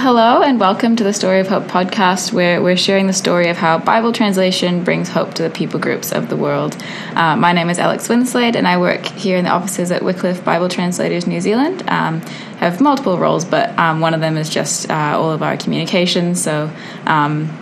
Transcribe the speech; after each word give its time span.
hello 0.00 0.40
and 0.40 0.58
welcome 0.58 0.96
to 0.96 1.04
the 1.04 1.12
Story 1.12 1.40
of 1.40 1.48
Hope 1.48 1.64
podcast, 1.64 2.32
where 2.32 2.62
we're 2.62 2.74
sharing 2.74 3.06
the 3.06 3.12
story 3.12 3.50
of 3.50 3.58
how 3.58 3.76
Bible 3.76 4.14
translation 4.14 4.82
brings 4.82 5.10
hope 5.10 5.34
to 5.34 5.42
the 5.42 5.50
people 5.50 5.78
groups 5.78 6.10
of 6.10 6.30
the 6.30 6.38
world. 6.38 6.74
Uh, 7.14 7.36
my 7.36 7.52
name 7.52 7.68
is 7.68 7.78
Alex 7.78 8.08
Winslade, 8.08 8.56
and 8.56 8.66
I 8.66 8.78
work 8.78 9.04
here 9.04 9.36
in 9.36 9.44
the 9.44 9.50
offices 9.50 9.90
at 9.90 10.02
Wycliffe 10.02 10.42
Bible 10.42 10.70
Translators 10.70 11.26
New 11.26 11.42
Zealand. 11.42 11.82
Um, 11.86 12.22
have 12.60 12.80
multiple 12.80 13.18
roles, 13.18 13.44
but 13.44 13.78
um, 13.78 14.00
one 14.00 14.14
of 14.14 14.22
them 14.22 14.38
is 14.38 14.48
just 14.48 14.90
uh, 14.90 15.18
all 15.18 15.32
of 15.32 15.42
our 15.42 15.58
communications. 15.58 16.42
So. 16.42 16.70
Um, 17.04 17.54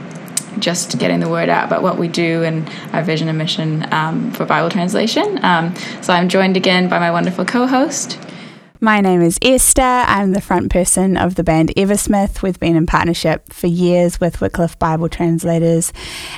just 0.61 0.99
getting 0.99 1.21
the 1.21 1.29
word 1.29 1.49
out 1.49 1.65
about 1.65 1.83
what 1.83 1.99
we 1.99 2.09
do 2.09 2.43
and 2.43 2.69
our 2.93 3.03
vision 3.05 3.29
and 3.29 3.39
mission 3.39 3.87
um, 3.93 4.33
for 4.33 4.45
Bible 4.45 4.69
translation. 4.69 5.39
Um, 5.45 5.73
so 6.03 6.13
I'm 6.13 6.29
joined 6.29 6.57
again 6.57 6.89
by 6.89 6.99
my 6.99 7.13
wonderful 7.13 7.45
co 7.45 7.69
host, 7.69 8.19
my 8.81 9.01
name 9.01 9.21
is 9.21 9.39
Esther. 9.43 9.83
I'm 9.83 10.33
the 10.33 10.41
front 10.41 10.71
person 10.71 11.17
of 11.17 11.35
the 11.35 11.43
band 11.43 11.73
Eversmith. 11.77 12.43
We've 12.43 12.59
been 12.61 12.77
in 12.77 12.87
partnership 12.87 13.53
for 13.53 13.67
years 13.67 14.21
with 14.21 14.41
Wycliffe 14.41 14.79
Bible 14.79 15.09
Translators 15.09 15.93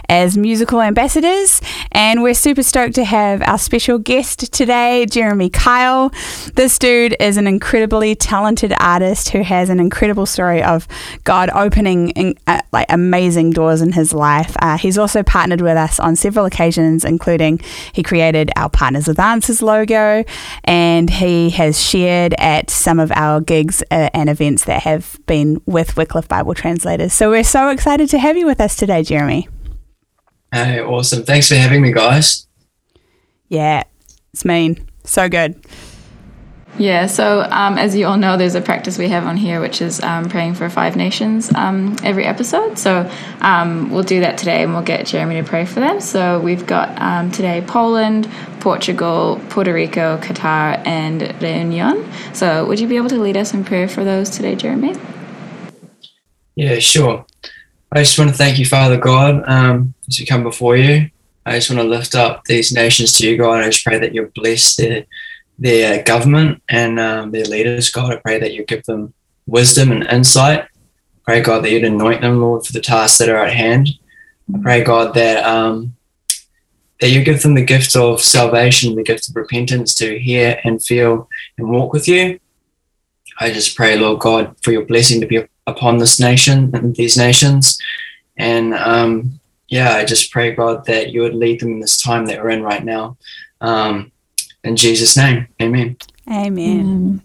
as 0.08 0.38
musical 0.38 0.80
ambassadors, 0.80 1.60
and 1.92 2.22
we're 2.22 2.34
super 2.34 2.62
stoked 2.62 2.94
to 2.94 3.04
have 3.04 3.42
our 3.42 3.58
special 3.58 3.98
guest 3.98 4.52
today, 4.52 5.04
Jeremy 5.06 5.50
Kyle. 5.50 6.10
This 6.54 6.78
dude 6.78 7.14
is 7.20 7.36
an 7.36 7.46
incredibly 7.46 8.14
talented 8.14 8.72
artist 8.80 9.30
who 9.30 9.42
has 9.42 9.68
an 9.68 9.78
incredible 9.78 10.24
story 10.24 10.62
of 10.62 10.88
God 11.24 11.50
opening 11.50 12.10
in, 12.10 12.38
uh, 12.46 12.62
like 12.72 12.86
amazing 12.88 13.50
doors 13.50 13.82
in 13.82 13.92
his 13.92 14.14
life. 14.14 14.56
Uh, 14.60 14.78
he's 14.78 14.96
also 14.96 15.22
partnered 15.22 15.60
with 15.60 15.76
us 15.76 16.00
on 16.00 16.16
several 16.16 16.46
occasions, 16.46 17.04
including 17.04 17.60
he 17.92 18.02
created 18.02 18.50
our 18.56 18.70
Partners 18.70 19.06
with 19.06 19.20
Answers 19.20 19.60
logo, 19.60 20.24
and 20.64 21.10
he 21.10 21.50
has 21.50 21.80
shared 21.80 22.29
at 22.38 22.70
some 22.70 22.98
of 22.98 23.12
our 23.14 23.40
gigs 23.40 23.82
uh, 23.90 24.10
and 24.14 24.28
events 24.28 24.64
that 24.64 24.82
have 24.82 25.18
been 25.26 25.60
with 25.66 25.96
Wycliffe 25.96 26.28
Bible 26.28 26.54
Translators. 26.54 27.12
So 27.12 27.30
we're 27.30 27.44
so 27.44 27.68
excited 27.68 28.08
to 28.10 28.18
have 28.18 28.36
you 28.36 28.46
with 28.46 28.60
us 28.60 28.76
today, 28.76 29.02
Jeremy. 29.02 29.48
Hey, 30.52 30.80
awesome. 30.80 31.24
Thanks 31.24 31.48
for 31.48 31.54
having 31.54 31.82
me, 31.82 31.92
guys. 31.92 32.46
Yeah, 33.48 33.84
it's 34.32 34.44
mean. 34.44 34.88
So 35.04 35.28
good. 35.28 35.64
Yeah, 36.78 37.06
so 37.08 37.42
um, 37.50 37.76
as 37.76 37.94
you 37.94 38.06
all 38.06 38.16
know, 38.16 38.36
there's 38.36 38.54
a 38.54 38.60
practice 38.60 38.96
we 38.96 39.08
have 39.08 39.26
on 39.26 39.36
here, 39.36 39.60
which 39.60 39.82
is 39.82 40.00
um, 40.02 40.28
praying 40.28 40.54
for 40.54 40.70
five 40.70 40.96
nations 40.96 41.52
um, 41.54 41.96
every 42.02 42.24
episode. 42.24 42.78
So 42.78 43.10
um, 43.40 43.90
we'll 43.90 44.02
do 44.02 44.20
that 44.20 44.38
today 44.38 44.62
and 44.62 44.72
we'll 44.72 44.82
get 44.82 45.04
Jeremy 45.04 45.42
to 45.42 45.46
pray 45.46 45.66
for 45.66 45.80
them. 45.80 46.00
So 46.00 46.40
we've 46.40 46.66
got 46.66 46.98
um, 47.00 47.30
today 47.30 47.62
Poland, 47.66 48.30
Portugal, 48.60 49.40
Puerto 49.50 49.74
Rico, 49.74 50.16
Qatar, 50.18 50.80
and 50.86 51.22
Reunion. 51.42 52.10
So 52.32 52.64
would 52.66 52.80
you 52.80 52.86
be 52.86 52.96
able 52.96 53.10
to 53.10 53.20
lead 53.20 53.36
us 53.36 53.52
in 53.52 53.64
prayer 53.64 53.88
for 53.88 54.04
those 54.04 54.30
today, 54.30 54.54
Jeremy? 54.54 54.94
Yeah, 56.54 56.78
sure. 56.78 57.26
I 57.92 57.98
just 58.04 58.18
want 58.18 58.30
to 58.30 58.36
thank 58.36 58.58
you, 58.58 58.64
Father 58.64 58.96
God, 58.96 59.42
um, 59.46 59.94
as 60.08 60.20
we 60.20 60.24
come 60.24 60.44
before 60.44 60.76
you. 60.76 61.10
I 61.44 61.52
just 61.52 61.70
want 61.70 61.82
to 61.82 61.88
lift 61.88 62.14
up 62.14 62.44
these 62.44 62.70
nations 62.72 63.12
to 63.14 63.28
you, 63.28 63.36
God. 63.36 63.62
I 63.62 63.66
just 63.66 63.84
pray 63.84 63.98
that 63.98 64.14
you're 64.14 64.28
blessed 64.28 64.78
their, 64.78 65.04
their 65.60 66.02
government 66.02 66.62
and 66.68 66.98
um, 66.98 67.30
their 67.30 67.44
leaders, 67.44 67.90
God. 67.90 68.12
I 68.12 68.16
pray 68.16 68.40
that 68.40 68.54
you 68.54 68.64
give 68.64 68.84
them 68.84 69.14
wisdom 69.46 69.92
and 69.92 70.04
insight. 70.04 70.66
Pray, 71.24 71.42
God, 71.42 71.62
that 71.62 71.70
you'd 71.70 71.84
anoint 71.84 72.22
them, 72.22 72.40
Lord, 72.40 72.66
for 72.66 72.72
the 72.72 72.80
tasks 72.80 73.18
that 73.18 73.28
are 73.28 73.44
at 73.44 73.52
hand. 73.52 73.90
I 74.52 74.58
pray, 74.60 74.82
God, 74.82 75.14
that 75.14 75.44
um, 75.44 75.94
that 77.00 77.10
you 77.10 77.22
give 77.22 77.42
them 77.42 77.54
the 77.54 77.64
gift 77.64 77.94
of 77.94 78.20
salvation, 78.20 78.96
the 78.96 79.02
gift 79.02 79.28
of 79.28 79.36
repentance 79.36 79.94
to 79.96 80.18
hear 80.18 80.60
and 80.64 80.82
feel 80.82 81.28
and 81.56 81.70
walk 81.70 81.92
with 81.92 82.08
you. 82.08 82.40
I 83.38 83.52
just 83.52 83.76
pray, 83.76 83.96
Lord 83.98 84.20
God, 84.20 84.54
for 84.62 84.72
your 84.72 84.84
blessing 84.84 85.20
to 85.20 85.26
be 85.26 85.46
upon 85.66 85.98
this 85.98 86.20
nation 86.20 86.74
and 86.74 86.94
these 86.96 87.16
nations. 87.16 87.78
And 88.36 88.74
um, 88.74 89.40
yeah, 89.68 89.94
I 89.94 90.04
just 90.04 90.32
pray, 90.32 90.54
God, 90.54 90.84
that 90.86 91.12
you 91.12 91.22
would 91.22 91.34
lead 91.34 91.60
them 91.60 91.72
in 91.72 91.80
this 91.80 92.00
time 92.00 92.26
that 92.26 92.42
we're 92.42 92.50
in 92.50 92.62
right 92.62 92.84
now. 92.84 93.16
Um, 93.60 94.12
in 94.64 94.76
Jesus' 94.76 95.16
name, 95.16 95.48
amen. 95.60 95.96
Amen. 96.30 97.22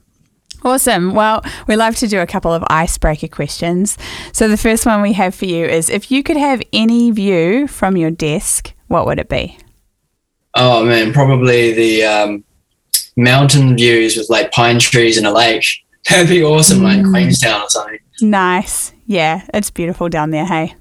Awesome. 0.63 1.13
Well, 1.13 1.43
we 1.67 1.75
love 1.75 1.95
to 1.97 2.07
do 2.07 2.19
a 2.19 2.25
couple 2.25 2.51
of 2.51 2.63
icebreaker 2.69 3.27
questions. 3.27 3.99
So 4.33 4.47
the 4.47 4.57
first 4.57 4.85
one 4.85 5.01
we 5.03 5.13
have 5.13 5.35
for 5.35 5.45
you 5.45 5.63
is 5.63 5.91
if 5.91 6.09
you 6.09 6.23
could 6.23 6.37
have 6.37 6.61
any 6.73 7.11
view 7.11 7.67
from 7.67 7.97
your 7.97 8.09
desk, 8.09 8.73
what 8.87 9.05
would 9.05 9.19
it 9.19 9.29
be? 9.29 9.59
Oh 10.55 10.83
man, 10.83 11.13
probably 11.13 11.73
the 11.73 12.03
um, 12.03 12.43
mountain 13.15 13.75
views 13.75 14.17
with 14.17 14.29
like 14.29 14.51
pine 14.51 14.79
trees 14.79 15.17
and 15.17 15.27
a 15.27 15.31
lake. 15.31 15.65
That'd 16.09 16.29
be 16.29 16.43
awesome, 16.43 16.79
mm. 16.79 16.83
like 16.83 17.05
Queenstown 17.05 17.61
or 17.61 17.69
something. 17.69 17.99
Nice. 18.21 18.93
Yeah, 19.05 19.45
it's 19.53 19.69
beautiful 19.69 20.09
down 20.09 20.31
there. 20.31 20.45
Hey. 20.45 20.75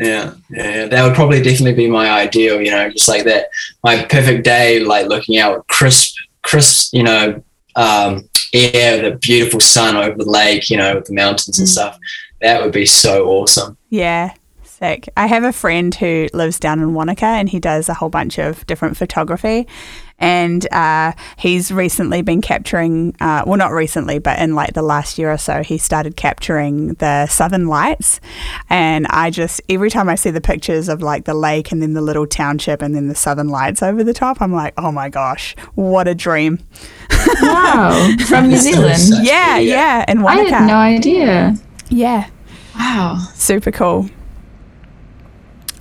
Yeah, 0.00 0.32
yeah, 0.48 0.86
that 0.86 1.04
would 1.04 1.14
probably 1.14 1.42
definitely 1.42 1.74
be 1.74 1.90
my 1.90 2.10
ideal. 2.10 2.60
You 2.60 2.70
know, 2.70 2.90
just 2.90 3.08
like 3.08 3.24
that, 3.24 3.48
my 3.84 4.02
perfect 4.04 4.44
day, 4.44 4.80
like 4.80 5.08
looking 5.08 5.38
out, 5.38 5.66
crisp, 5.68 6.16
crisp, 6.42 6.94
you 6.94 7.02
know, 7.02 7.42
um, 7.76 8.28
air, 8.54 9.10
the 9.10 9.18
beautiful 9.18 9.60
sun 9.60 9.96
over 9.96 10.16
the 10.16 10.24
lake, 10.24 10.70
you 10.70 10.78
know, 10.78 10.94
with 10.94 11.04
the 11.04 11.14
mountains 11.14 11.58
and 11.58 11.68
mm. 11.68 11.70
stuff. 11.70 11.98
That 12.40 12.62
would 12.62 12.72
be 12.72 12.86
so 12.86 13.26
awesome. 13.28 13.76
Yeah, 13.90 14.32
sick. 14.62 15.08
I 15.16 15.26
have 15.26 15.44
a 15.44 15.52
friend 15.52 15.94
who 15.94 16.28
lives 16.32 16.58
down 16.58 16.80
in 16.80 16.94
Wanaka 16.94 17.26
and 17.26 17.50
he 17.50 17.60
does 17.60 17.90
a 17.90 17.94
whole 17.94 18.08
bunch 18.08 18.38
of 18.38 18.66
different 18.66 18.96
photography. 18.96 19.66
And 20.20 20.70
uh, 20.72 21.12
he's 21.38 21.72
recently 21.72 22.22
been 22.22 22.42
capturing, 22.42 23.16
uh, 23.20 23.42
well, 23.46 23.56
not 23.56 23.72
recently, 23.72 24.18
but 24.18 24.38
in 24.38 24.54
like 24.54 24.74
the 24.74 24.82
last 24.82 25.18
year 25.18 25.32
or 25.32 25.38
so, 25.38 25.62
he 25.62 25.78
started 25.78 26.16
capturing 26.16 26.94
the 26.94 27.26
southern 27.26 27.66
lights. 27.66 28.20
And 28.68 29.06
I 29.08 29.30
just, 29.30 29.60
every 29.68 29.90
time 29.90 30.08
I 30.08 30.14
see 30.14 30.30
the 30.30 30.40
pictures 30.40 30.88
of 30.88 31.00
like 31.00 31.24
the 31.24 31.34
lake 31.34 31.72
and 31.72 31.82
then 31.82 31.94
the 31.94 32.02
little 32.02 32.26
township 32.26 32.82
and 32.82 32.94
then 32.94 33.08
the 33.08 33.14
southern 33.14 33.48
lights 33.48 33.82
over 33.82 34.04
the 34.04 34.12
top, 34.12 34.42
I'm 34.42 34.52
like, 34.52 34.74
oh 34.76 34.92
my 34.92 35.08
gosh, 35.08 35.56
what 35.74 36.06
a 36.06 36.14
dream. 36.14 36.58
Wow. 37.42 38.14
From 38.28 38.48
New 38.48 38.58
Zealand? 38.58 39.00
yeah, 39.22 39.58
yeah. 39.58 40.04
And 40.06 40.22
Wanaka. 40.22 40.54
I 40.54 40.58
had 40.58 40.66
no 40.66 40.76
idea. 40.76 41.54
Yeah. 41.88 42.28
Wow. 42.76 43.18
Super 43.34 43.70
cool. 43.70 44.08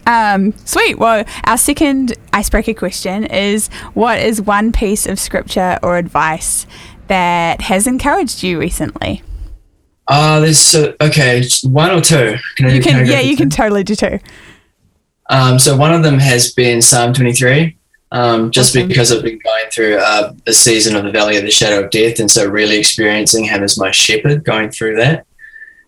Um, 0.10 0.54
sweet. 0.66 0.98
Well, 0.98 1.24
our 1.44 1.58
second 1.58 2.16
icebreaker 2.34 2.74
question 2.74 3.26
is 3.26 3.68
what 3.94 4.18
is 4.20 4.42
one 4.42 4.72
piece 4.72 5.06
of 5.06 5.20
scripture 5.20 5.78
or 5.84 5.98
advice 5.98 6.66
that 7.08 7.62
has 7.62 7.86
encouraged 7.86 8.42
you 8.42 8.60
recently? 8.60 9.22
Uh, 10.08 10.40
there's 10.40 10.74
uh, 10.74 10.94
okay, 11.00 11.44
one 11.62 11.92
or 11.92 12.02
two. 12.02 12.36
Can 12.58 12.66
I, 12.66 12.74
you 12.74 12.82
can, 12.82 12.94
can 12.94 13.06
yeah, 13.06 13.20
you 13.20 13.38
two? 13.38 13.44
can 13.44 13.50
totally 13.52 13.84
do 13.84 13.94
two. 13.94 14.18
Um, 15.30 15.60
so 15.60 15.78
one 15.78 15.94
of 15.94 16.02
them 16.02 16.18
has 16.18 16.52
been 16.52 16.82
Psalm 16.82 17.14
23. 17.14 17.78
Um, 18.12 18.50
just 18.50 18.76
awesome. 18.76 18.88
because 18.88 19.12
I've 19.12 19.22
been 19.22 19.38
going 19.38 19.70
through 19.72 19.98
uh, 19.98 20.34
a 20.48 20.54
season 20.54 20.96
of 20.96 21.04
the 21.04 21.12
Valley 21.12 21.38
of 21.38 21.44
the 21.44 21.52
Shadow 21.52 21.84
of 21.84 21.92
Death, 21.92 22.20
and 22.20 22.32
so 22.32 22.50
really 22.50 22.80
experiencing 22.80 23.44
Him 23.44 23.62
as 23.62 23.78
my 23.78 23.92
shepherd, 23.92 24.44
going 24.44 24.72
through 24.72 24.96
that. 24.96 25.28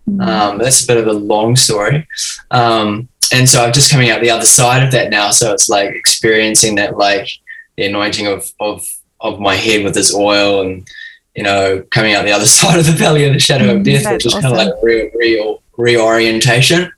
Mm-hmm. 0.08 0.22
Um, 0.22 0.58
that's 0.60 0.84
a 0.84 0.88
bit 0.88 0.98
of 0.98 1.08
a 1.08 1.14
long 1.14 1.56
story. 1.56 2.08
Um, 2.52 3.10
and 3.34 3.48
so 3.48 3.64
I'm 3.64 3.74
just 3.74 3.92
coming 3.92 4.10
out 4.10 4.22
the 4.22 4.30
other 4.30 4.46
side 4.46 4.84
of 4.84 4.92
that 4.92 5.10
now. 5.10 5.32
So 5.32 5.54
it's 5.54 5.70
like 5.70 5.92
experiencing 5.92 6.76
that, 6.76 6.98
like 6.98 7.30
the 7.78 7.86
anointing 7.86 8.28
of 8.28 8.52
of 8.60 8.86
of 9.20 9.40
my 9.40 9.56
head 9.56 9.84
with 9.84 9.94
this 9.94 10.16
oil, 10.16 10.62
and 10.62 10.88
you 11.36 11.44
know, 11.44 11.84
coming 11.92 12.14
out 12.14 12.26
the 12.26 12.32
other 12.32 12.46
side 12.60 12.80
of 12.80 12.86
the 12.86 12.92
valley 12.92 13.26
of 13.26 13.34
the 13.34 13.40
shadow 13.40 13.76
of 13.76 13.82
mm, 13.82 13.86
death, 13.86 14.12
which 14.12 14.26
is 14.26 14.34
awesome. 14.34 14.52
kind 14.52 14.62
of 14.62 14.68
like 14.68 14.84
real, 14.84 15.10
real 15.16 15.64
reorientation. 15.78 16.92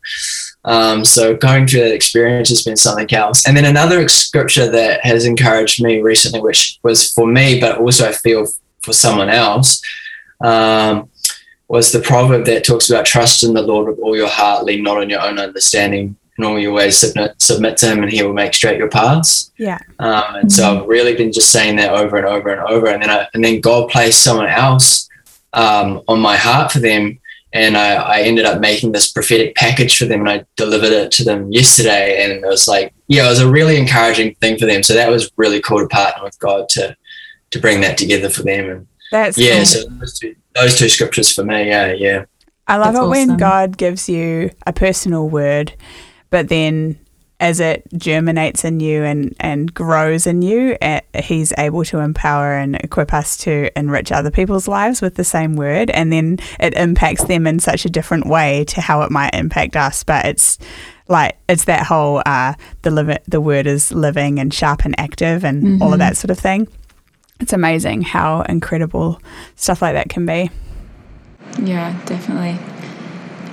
Um, 0.66 1.03
so 1.03 1.35
going 1.35 1.67
through 1.67 1.81
that 1.81 1.93
experience 1.93 2.49
has 2.49 2.63
been 2.63 2.78
something 2.78 3.13
else. 3.13 3.46
And 3.46 3.55
then 3.55 3.66
another 3.66 4.08
scripture 4.08 4.69
that 4.72 5.03
has 5.05 5.25
encouraged 5.25 5.84
me 5.84 6.02
recently, 6.02 6.40
which 6.40 6.79
was 6.84 7.11
for 7.11 7.28
me, 7.28 7.59
but 7.59 7.79
also 7.79 8.08
I 8.08 8.13
feel 8.13 8.46
for 8.81 8.93
someone 8.93 9.29
else, 9.29 9.81
um, 10.41 11.09
was 11.67 11.91
the 11.91 11.99
proverb 11.99 12.46
that 12.46 12.63
talks 12.63 12.90
about 12.90 13.05
trust 13.05 13.43
in 13.43 13.53
the 13.53 13.61
Lord 13.61 13.87
with 13.87 13.99
all 13.99 14.16
your 14.16 14.29
heart, 14.29 14.66
lean 14.66 14.84
not 14.84 14.97
on 14.97 15.09
your 15.09 15.22
own 15.22 15.40
understanding, 15.40 16.16
in 16.38 16.44
all 16.44 16.58
your 16.59 16.74
ways 16.74 16.97
submit, 16.97 17.40
submit 17.40 17.78
to 17.78 17.88
him 17.88 18.02
and 18.02 18.12
he 18.12 18.24
will 18.24 18.34
make 18.34 18.53
straight 18.53 18.78
your 18.78 18.90
paths. 18.90 19.52
Yeah. 19.58 19.80
Um, 20.00 20.35
and 20.35 20.52
so 20.52 20.82
I've 20.82 20.88
really 20.88 21.16
been 21.16 21.32
just 21.32 21.52
saying 21.52 21.76
that 21.76 21.94
over 21.94 22.18
and 22.18 22.26
over 22.26 22.50
and 22.50 22.62
over. 22.62 22.88
And 22.88 23.03
then 23.03 23.09
I, 23.09 23.28
and 23.34 23.44
then 23.44 23.62
God 23.62 23.90
placed 23.90 24.24
someone 24.24 24.47
else 24.47 25.08
um, 25.53 26.02
on 26.08 26.20
my 26.20 26.35
heart 26.35 26.72
for 26.72 26.80
them. 26.80 27.20
And 27.53 27.78
I, 27.78 27.94
I 27.94 28.22
ended 28.22 28.46
up 28.46 28.59
making 28.59 28.94
this 28.94 29.12
prophetic 29.12 29.56
package 29.56 29.96
for 29.96 30.06
them 30.06 30.22
and 30.22 30.30
I 30.30 30.46
delivered 30.56 30.91
it 30.91 31.12
to 31.14 31.24
them 31.24 31.52
yesterday. 31.52 32.24
And 32.24 32.44
it 32.44 32.47
was 32.47 32.68
like, 32.68 32.96
yeah, 33.08 33.28
it 33.28 33.30
was 33.30 33.41
a 33.41 33.50
really 33.50 33.78
encouraging 33.78 34.34
thing 34.35 34.58
for 34.58 34.66
them. 34.66 34.82
So 34.82 34.96
that 34.96 35.12
was 35.12 35.32
really 35.38 35.62
cool 35.62 35.80
to 35.80 35.88
partner 35.88 36.24
with 36.24 36.40
God 36.40 36.68
to, 36.70 36.97
to 37.52 37.59
bring 37.59 37.82
that 37.82 37.96
together 38.00 38.30
for 38.30 38.41
them. 38.41 38.70
And 38.70 38.88
that's 39.12 39.38
yeah, 39.38 39.58
cool. 39.58 39.66
so 39.66 39.85
those 39.85 40.18
two, 40.18 40.35
those 40.56 40.80
two 40.80 40.90
scriptures 40.90 41.32
for 41.32 41.44
me. 41.44 41.68
Yeah. 41.68 41.91
Yeah. 41.91 42.26
I 42.68 42.78
love 42.78 42.94
That's 42.94 42.97
it 42.97 43.08
awesome. 43.08 43.28
when 43.28 43.38
God 43.38 43.78
gives 43.78 44.09
you 44.09 44.50
a 44.66 44.74
personal 44.74 45.30
word 45.30 45.74
but 46.34 46.50
then 46.50 46.97
as 47.40 47.59
it 47.59 47.84
germinates 47.96 48.66
in 48.66 48.80
you 48.80 49.03
and, 49.03 49.35
and 49.40 49.72
grows 49.72 50.26
in 50.26 50.41
you, 50.41 50.76
uh, 50.82 51.00
He's 51.24 51.53
able 51.59 51.85
to 51.85 52.00
empower 52.00 52.53
and 52.53 52.76
equip 52.78 53.14
us 53.14 53.38
to 53.38 53.70
enrich 53.78 54.12
other 54.12 54.32
people's 54.32 54.68
lives 54.68 55.00
with 55.00 55.14
the 55.14 55.24
same 55.24 55.56
word. 55.56 55.91
And 55.91 56.12
then 56.12 56.40
it 56.59 56.74
impacts 56.74 57.26
them 57.26 57.46
in 57.46 57.59
such 57.59 57.85
a 57.85 57.90
different 57.90 58.26
way 58.26 58.66
to 58.70 58.82
how 58.82 59.03
it 59.03 59.12
might 59.12 59.35
impact 59.35 59.76
us. 59.76 60.03
But 60.03 60.26
it's 60.26 60.58
like 61.08 61.38
it's 61.47 61.66
that 61.66 61.85
whole 61.85 62.24
uh, 62.26 62.56
the 62.82 62.90
live 62.90 63.20
the 63.28 63.40
word 63.40 63.68
is 63.68 63.91
living 63.91 64.40
and 64.40 64.52
sharp 64.52 64.85
and 64.85 65.00
active 65.00 65.46
and 65.46 65.64
mm-hmm. 65.64 65.84
all 65.84 65.94
of 65.94 66.00
that 66.00 66.18
sort 66.18 66.32
of 66.32 66.40
thing. 66.40 66.68
It's 67.41 67.53
amazing 67.53 68.02
how 68.02 68.41
incredible 68.41 69.22
stuff 69.56 69.84
like 69.84 69.94
that 69.94 70.09
can 70.09 70.26
be. 70.26 70.50
Yeah, 71.62 71.96
definitely. 72.06 72.58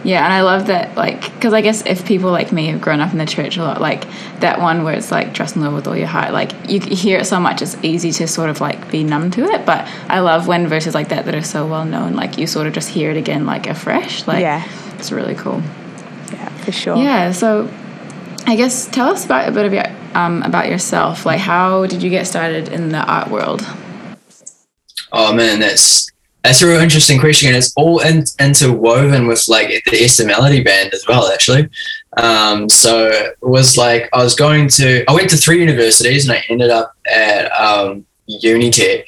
Yeah, 0.03 0.25
and 0.25 0.33
I 0.33 0.41
love 0.41 0.69
that, 0.69 0.97
like, 0.97 1.21
because 1.35 1.53
I 1.53 1.61
guess 1.61 1.85
if 1.85 2.07
people 2.07 2.31
like 2.31 2.53
me 2.53 2.69
have 2.69 2.81
grown 2.81 3.01
up 3.01 3.13
in 3.13 3.19
the 3.19 3.27
church 3.27 3.59
a 3.59 3.63
lot, 3.63 3.83
like 3.83 4.07
that 4.41 4.59
one 4.59 4.83
where 4.83 4.95
it's 4.95 5.11
like 5.11 5.35
trust 5.35 5.57
in 5.57 5.63
the 5.63 5.69
Lord 5.69 5.81
with 5.81 5.89
all 5.89 5.97
your 5.97 6.07
heart, 6.07 6.33
like 6.33 6.53
you 6.71 6.81
hear 6.81 7.19
it 7.19 7.27
so 7.27 7.39
much, 7.39 7.61
it's 7.61 7.77
easy 7.83 8.11
to 8.13 8.27
sort 8.27 8.49
of 8.49 8.63
like 8.63 8.91
be 8.91 9.05
numb 9.05 9.31
to 9.33 9.45
it. 9.45 9.67
But 9.67 9.87
I 10.09 10.21
love 10.21 10.47
when 10.47 10.69
verses 10.69 10.95
like 10.95 11.11
that 11.11 11.27
that 11.27 11.35
are 11.35 11.43
so 11.43 11.67
well 11.67 11.85
known, 11.85 12.15
like 12.15 12.39
you 12.39 12.47
sort 12.47 12.67
of 12.67 12.73
just 12.73 12.89
hear 12.89 13.11
it 13.11 13.19
again, 13.19 13.45
like 13.45 13.67
afresh. 13.67 14.27
Like, 14.27 14.41
yeah, 14.41 14.67
it's 14.95 15.13
really 15.13 15.35
cool. 15.35 15.63
Yeah, 16.33 16.49
for 16.65 16.73
sure. 16.73 16.97
Yeah, 16.97 17.33
so 17.33 17.71
I 18.47 18.57
guess 18.57 18.87
tell 18.89 19.11
us 19.11 19.27
about 19.27 19.51
a 19.51 19.53
bit 19.53 19.67
of 19.67 19.73
your, 19.75 19.85
um, 20.15 20.43
about 20.45 20.69
yourself. 20.69 21.27
Like, 21.27 21.41
how 21.41 21.85
did 21.85 22.03
you 22.03 22.09
get 22.09 22.27
started 22.27 22.69
in 22.69 22.89
the 22.89 23.05
art 23.05 23.29
world? 23.29 23.67
Oh 25.13 25.35
man, 25.35 25.61
that's 25.61 26.10
that's 26.43 26.63
a 26.63 26.67
real 26.67 26.81
interesting 26.81 27.21
question, 27.21 27.49
and 27.49 27.57
it's 27.57 27.73
all 27.77 28.01
in, 28.01 28.25
interwoven 28.39 29.27
with 29.27 29.47
like 29.49 29.69
the 29.85 30.05
Esther 30.05 30.25
Melody 30.25 30.63
Band 30.63 30.95
as 30.95 31.07
well, 31.07 31.31
actually. 31.31 31.69
Um, 32.17 32.69
so 32.69 33.09
it 33.09 33.37
was 33.43 33.77
like 33.77 34.09
I 34.13 34.23
was 34.23 34.35
going 34.35 34.69
to, 34.69 35.05
I 35.09 35.13
went 35.13 35.29
to 35.31 35.37
three 35.37 35.61
universities, 35.61 36.27
and 36.29 36.39
I 36.39 36.45
ended 36.49 36.71
up 36.71 36.95
at 37.07 37.53
um, 37.53 38.07
Unitec, 38.29 39.05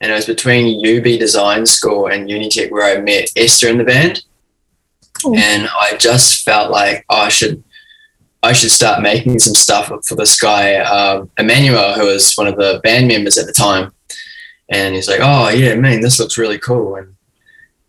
and 0.00 0.10
it 0.10 0.14
was 0.14 0.26
between 0.26 0.84
UB 0.84 1.04
Design 1.04 1.66
School 1.66 2.08
and 2.08 2.28
Unitec 2.28 2.70
where 2.70 2.96
I 2.96 3.00
met 3.00 3.30
Esther 3.36 3.68
in 3.68 3.78
the 3.78 3.84
band, 3.84 4.24
and 5.24 5.68
I 5.68 5.96
just 5.98 6.44
felt 6.44 6.70
like 6.70 7.04
oh, 7.08 7.16
I 7.16 7.28
should. 7.28 7.62
I 8.42 8.52
should 8.52 8.70
start 8.70 9.02
making 9.02 9.40
some 9.40 9.56
stuff 9.56 9.90
for 10.06 10.14
this 10.14 10.38
guy, 10.40 10.76
um, 10.76 11.28
Emmanuel, 11.36 11.94
who 11.94 12.04
was 12.04 12.34
one 12.34 12.46
of 12.46 12.54
the 12.54 12.80
band 12.84 13.08
members 13.08 13.38
at 13.38 13.46
the 13.46 13.52
time 13.52 13.90
and 14.68 14.94
he's 14.94 15.08
like, 15.08 15.20
"Oh 15.22 15.48
yeah, 15.48 15.74
man, 15.74 16.00
this 16.00 16.18
looks 16.18 16.38
really 16.38 16.58
cool." 16.58 16.96
And 16.96 17.14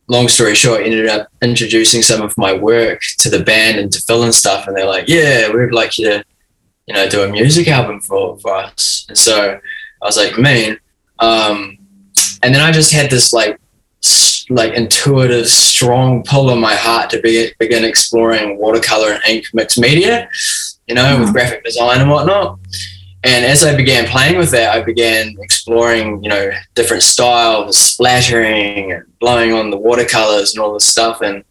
long 0.08 0.28
story 0.28 0.56
short, 0.56 0.82
ended 0.82 1.08
up 1.08 1.30
introducing 1.42 2.02
some 2.02 2.22
of 2.22 2.38
my 2.38 2.54
work 2.54 3.02
to 3.20 3.30
the 3.30 3.44
band 3.44 3.80
and 3.80 3.92
to 3.92 4.02
Phil 4.02 4.24
and 4.24 4.34
stuff, 4.34 4.68
and 4.68 4.76
they're 4.76 4.86
like, 4.86 5.08
"Yeah, 5.08 5.52
we'd 5.52 5.72
like 5.72 5.98
you 5.98 6.10
to, 6.10 6.24
you 6.86 6.94
know, 6.94 7.10
do 7.10 7.24
a 7.24 7.30
music 7.30 7.68
album 7.68 8.00
for 8.00 8.38
for 8.40 8.56
us." 8.56 9.06
And 9.10 9.18
so 9.18 9.60
I 10.02 10.06
was 10.06 10.18
like, 10.18 10.38
"Man," 10.38 10.80
um, 11.20 11.78
and 12.44 12.54
then 12.54 12.62
I 12.62 12.72
just 12.72 12.92
had 12.92 13.10
this 13.10 13.34
like 13.34 13.60
like 14.50 14.74
intuitive, 14.74 15.48
strong 15.48 16.24
pull 16.24 16.52
in 16.52 16.60
my 16.60 16.74
heart 16.74 17.10
to 17.10 17.20
be, 17.20 17.52
begin 17.60 17.84
exploring 17.84 18.58
watercolor 18.58 19.12
and 19.12 19.22
ink 19.28 19.46
mixed 19.54 19.78
media, 19.78 20.30
you 20.88 20.96
know, 20.96 21.04
mm-hmm. 21.04 21.22
with 21.24 21.34
graphic 21.34 21.66
design 21.66 22.00
and 22.00 22.10
whatnot 22.10 22.58
and 23.24 23.46
as 23.46 23.64
I 23.64 23.76
began 23.76 24.06
playing 24.06 24.38
with 24.38 24.52
that, 24.52 24.76
I 24.76 24.82
began 24.82 25.36
exploring, 25.40 26.24
you 26.24 26.30
know, 26.30 26.52
different 26.76 27.04
styles, 27.04 27.78
splattering 27.78 28.92
and 28.92 29.04
blowing 29.20 29.54
on 29.54 29.70
the 29.70 29.78
watercolors 29.78 30.54
and 30.54 30.64
all 30.64 30.74
this 30.74 30.86
stuff. 30.86 31.22
And 31.22 31.44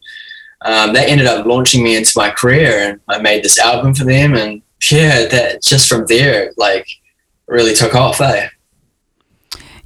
um, 0.63 0.93
that 0.95 1.09
ended 1.09 1.27
up 1.27 1.45
launching 1.45 1.83
me 1.83 1.97
into 1.97 2.13
my 2.17 2.31
career. 2.31 2.91
And 2.91 3.01
I 3.09 3.19
made 3.19 3.43
this 3.43 3.59
album 3.59 3.95
for 3.95 4.05
them. 4.05 4.35
And 4.35 4.63
yeah, 4.91 5.27
that 5.27 5.63
just 5.63 5.89
from 5.89 6.07
there, 6.07 6.53
like, 6.57 6.87
really 7.49 7.75
took 7.75 7.95
off, 7.95 8.21
eh? 8.21 8.49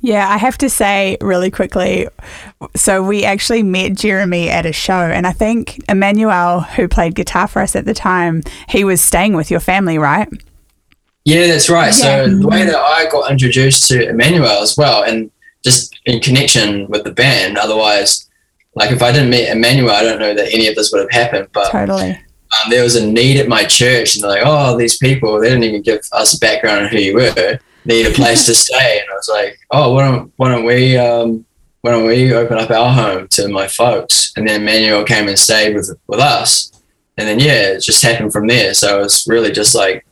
Yeah, 0.03 0.29
I 0.29 0.39
have 0.39 0.57
to 0.59 0.71
say 0.71 1.19
really 1.21 1.51
quickly. 1.51 2.09
So 2.75 3.03
we 3.03 3.25
actually 3.25 3.63
met 3.63 3.95
Jeremy 3.95 4.49
at 4.49 4.65
a 4.65 4.73
show, 4.73 4.95
and 4.95 5.27
I 5.27 5.33
think 5.33 5.79
Emmanuel, 5.91 6.61
who 6.61 6.89
played 6.89 7.15
guitar 7.15 7.47
for 7.47 7.61
us 7.61 7.77
at 7.77 7.85
the 7.85 7.93
time, 7.93 8.43
he 8.69 8.83
was 8.83 9.03
staying 9.03 9.35
with 9.35 9.51
your 9.51 9.61
family, 9.61 9.99
right? 9.99 10.29
Yeah, 11.31 11.47
that's 11.47 11.71
right. 11.71 11.97
Yeah. 11.97 12.27
So 12.27 12.29
the 12.29 12.49
way 12.49 12.65
that 12.65 12.77
I 12.77 13.09
got 13.09 13.31
introduced 13.31 13.87
to 13.89 14.09
Emmanuel 14.09 14.63
as 14.63 14.77
well, 14.77 15.05
and 15.05 15.31
just 15.63 15.99
in 16.07 16.21
connection 16.21 16.89
with 16.89 17.05
the 17.05 17.13
band. 17.13 17.59
Otherwise, 17.59 18.29
like 18.75 18.91
if 18.91 19.03
I 19.03 19.13
didn't 19.13 19.31
meet 19.31 19.49
Emmanuel, 19.49 19.91
I 19.91 20.03
don't 20.03 20.19
know 20.19 20.35
that 20.35 20.53
any 20.53 20.67
of 20.69 20.75
this 20.75 20.91
would 20.93 21.01
have 21.01 21.11
happened. 21.11 21.49
But 21.53 21.71
totally. 21.71 22.11
Um, 22.11 22.71
there 22.71 22.83
was 22.83 22.97
a 22.97 23.07
need 23.07 23.39
at 23.39 23.49
my 23.49 23.65
church, 23.65 24.15
and 24.15 24.25
they're 24.25 24.31
like, 24.31 24.43
"Oh, 24.45 24.77
these 24.77 24.99
people, 24.99 25.39
they 25.39 25.49
didn't 25.49 25.65
even 25.65 25.83
give 25.83 26.01
us 26.13 26.35
a 26.35 26.39
background 26.39 26.87
on 26.87 26.91
who 26.91 26.99
you 26.99 27.15
were. 27.15 27.61
Need 27.85 28.07
a 28.07 28.11
place 28.11 28.47
to 28.47 28.55
stay." 28.67 28.99
And 29.01 29.09
I 29.09 29.15
was 29.15 29.29
like, 29.29 29.59
"Oh, 29.71 29.95
why 29.95 30.11
don't 30.11 30.33
why 30.37 30.49
don't 30.49 30.65
we 30.65 30.97
um, 30.97 31.45
why 31.83 31.93
don't 31.93 32.07
we 32.07 32.35
open 32.35 32.59
up 32.59 32.71
our 32.71 32.93
home 32.93 33.29
to 33.29 33.49
my 33.49 33.69
folks?" 33.69 34.33
And 34.37 34.49
then 34.49 34.63
Emmanuel 34.63 35.05
came 35.05 35.29
and 35.29 35.39
stayed 35.39 35.77
with 35.77 35.97
with 36.09 36.19
us, 36.19 36.73
and 37.17 37.29
then 37.29 37.39
yeah, 37.39 37.75
it 37.75 37.83
just 37.83 38.03
happened 38.03 38.33
from 38.33 38.49
there. 38.49 38.75
So 38.75 38.99
it 38.99 39.03
was 39.03 39.27
really 39.29 39.53
just 39.53 39.77
like 39.77 40.05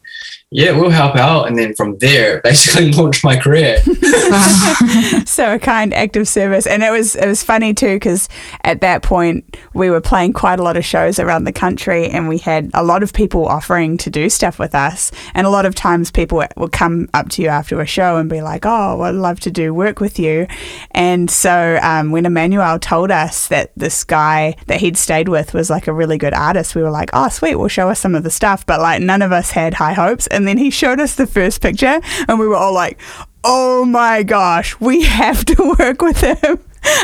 yeah, 0.50 0.72
we'll 0.72 0.88
help 0.88 1.14
out. 1.16 1.46
And 1.46 1.58
then 1.58 1.74
from 1.74 1.98
there, 1.98 2.40
basically 2.44 2.90
launched 2.92 3.22
my 3.22 3.36
career. 3.36 3.78
so 5.26 5.54
a 5.54 5.58
kind 5.58 5.92
act 5.92 6.16
of 6.16 6.26
service. 6.26 6.66
And 6.66 6.82
it 6.82 6.90
was, 6.90 7.14
it 7.16 7.26
was 7.26 7.42
funny 7.42 7.74
too, 7.74 7.96
because 7.96 8.28
at 8.64 8.80
that 8.80 9.02
point 9.02 9.56
we 9.74 9.90
were 9.90 10.00
playing 10.00 10.32
quite 10.32 10.58
a 10.58 10.62
lot 10.62 10.76
of 10.76 10.84
shows 10.84 11.18
around 11.18 11.44
the 11.44 11.52
country 11.52 12.08
and 12.08 12.28
we 12.28 12.38
had 12.38 12.70
a 12.72 12.82
lot 12.82 13.02
of 13.02 13.12
people 13.12 13.46
offering 13.46 13.98
to 13.98 14.10
do 14.10 14.30
stuff 14.30 14.58
with 14.58 14.74
us. 14.74 15.12
And 15.34 15.46
a 15.46 15.50
lot 15.50 15.66
of 15.66 15.74
times 15.74 16.10
people 16.10 16.42
would 16.56 16.72
come 16.72 17.08
up 17.12 17.28
to 17.30 17.42
you 17.42 17.48
after 17.48 17.80
a 17.80 17.86
show 17.86 18.16
and 18.16 18.30
be 18.30 18.40
like, 18.40 18.64
oh, 18.64 19.02
I'd 19.02 19.14
love 19.14 19.40
to 19.40 19.50
do 19.50 19.74
work 19.74 20.00
with 20.00 20.18
you. 20.18 20.46
And 20.92 21.30
so 21.30 21.78
um, 21.82 22.10
when 22.10 22.24
Emmanuel 22.24 22.78
told 22.78 23.10
us 23.10 23.48
that 23.48 23.72
this 23.76 24.02
guy 24.02 24.56
that 24.66 24.80
he'd 24.80 24.96
stayed 24.96 25.28
with 25.28 25.52
was 25.52 25.68
like 25.68 25.86
a 25.86 25.92
really 25.92 26.16
good 26.16 26.34
artist, 26.34 26.74
we 26.74 26.82
were 26.82 26.90
like, 26.90 27.10
oh, 27.12 27.28
sweet, 27.28 27.56
we'll 27.56 27.68
show 27.68 27.90
us 27.90 28.00
some 28.00 28.14
of 28.14 28.22
the 28.22 28.30
stuff. 28.30 28.64
But 28.64 28.80
like 28.80 29.02
none 29.02 29.20
of 29.20 29.30
us 29.30 29.50
had 29.50 29.74
high 29.74 29.92
hopes 29.92 30.26
and 30.38 30.46
then 30.46 30.56
he 30.56 30.70
showed 30.70 31.00
us 31.00 31.16
the 31.16 31.26
first 31.26 31.60
picture, 31.60 32.00
and 32.28 32.38
we 32.38 32.46
were 32.46 32.54
all 32.54 32.72
like, 32.72 33.00
oh 33.42 33.84
my 33.84 34.22
gosh, 34.22 34.78
we 34.78 35.02
have 35.20 35.44
to 35.46 35.74
work 35.76 36.00
with 36.00 36.20
him. 36.20 36.60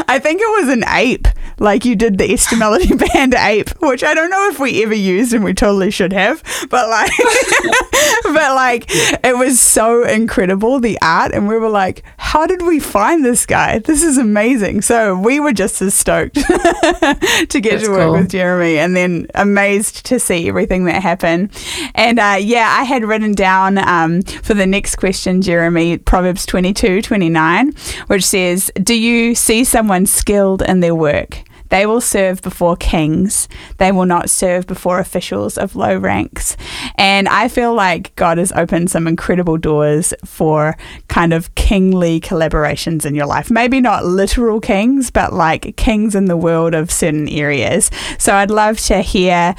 I 0.07 0.21
think 0.21 0.41
it 0.41 0.63
was 0.63 0.69
an 0.73 0.85
ape, 0.87 1.27
like 1.59 1.85
you 1.85 1.97
did 1.97 2.19
the 2.19 2.33
Esther 2.33 2.57
Melody 2.57 2.95
Band 3.15 3.35
ape, 3.35 3.71
which 3.81 4.03
I 4.03 4.15
don't 4.15 4.31
know 4.31 4.49
if 4.49 4.59
we 4.59 4.83
ever 4.83 4.95
used 4.95 5.33
and 5.33 5.45
we 5.45 5.55
totally 5.55 5.91
should 5.91 6.13
have, 6.13 6.43
but 6.71 6.89
like, 6.89 7.11
but 8.25 8.55
like, 8.55 8.85
it 8.89 9.37
was 9.37 9.61
so 9.61 10.05
incredible, 10.05 10.81
the 10.81 10.99
art. 11.03 11.33
And 11.33 11.49
we 11.49 11.59
were 11.59 11.69
like, 11.69 12.03
how 12.17 12.47
did 12.47 12.63
we 12.63 12.81
find 12.81 13.25
this 13.25 13.47
guy? 13.47 13.79
This 13.79 14.03
is 14.03 14.19
amazing. 14.19 14.83
So 14.83 15.17
we 15.17 15.41
were 15.41 15.53
just 15.53 15.81
as 15.83 15.95
stoked 15.95 16.35
to 16.35 16.43
get 16.51 17.63
That's 17.63 17.85
to 17.85 17.91
work 17.91 18.01
cool. 18.01 18.13
with 18.13 18.31
Jeremy 18.31 18.79
and 18.79 18.97
then 18.97 19.27
amazed 19.35 20.07
to 20.07 20.19
see 20.19 20.49
everything 20.49 20.85
that 20.87 21.03
happened. 21.03 21.51
And 21.95 22.19
uh, 22.19 22.39
yeah, 22.41 22.75
I 22.79 22.85
had 22.85 23.05
written 23.05 23.33
down 23.33 23.79
um, 23.79 24.23
for 24.23 24.55
the 24.55 24.67
next 24.67 24.97
question, 24.97 25.43
Jeremy, 25.43 25.99
Proverbs 25.99 26.47
22 26.47 27.03
29, 27.03 27.73
which 28.07 28.25
says, 28.25 28.71
Do 28.83 28.95
you 28.95 29.35
see 29.35 29.65
someone 29.65 30.07
skilled 30.07 30.63
in 30.63 30.81
their 30.81 30.95
work. 30.95 31.34
They 31.71 31.87
will 31.87 32.01
serve 32.01 32.43
before 32.43 32.77
kings. 32.77 33.49
They 33.79 33.93
will 33.93 34.07
not 34.07 34.31
serve 34.31 34.67
before 34.67 34.99
officials 34.99 35.59
of 35.59 35.77
low 35.77 35.97
ranks. 35.97 36.57
And 36.97 37.29
I 37.29 37.49
feel 37.49 37.75
like 37.75 38.15
God 38.17 38.39
has 38.39 38.53
opened 38.53 38.91
some 38.91 39.07
incredible 39.07 39.57
doors 39.57 40.15
for 40.25 40.77
kind 41.09 41.33
of 41.33 41.55
kingly 41.55 42.21
collaborations 42.21 43.05
in 43.05 43.15
your 43.15 43.27
life. 43.27 43.51
Maybe 43.51 43.81
not 43.81 44.05
literal 44.05 44.61
kings, 44.61 45.11
but 45.11 45.33
like 45.33 45.77
kings 45.77 46.15
in 46.15 46.27
the 46.27 46.37
world 46.37 46.75
of 46.75 46.91
certain 46.91 47.29
areas. 47.29 47.91
So 48.19 48.35
I'd 48.35 48.51
love 48.51 48.79
to 48.81 49.03
hear. 49.03 49.55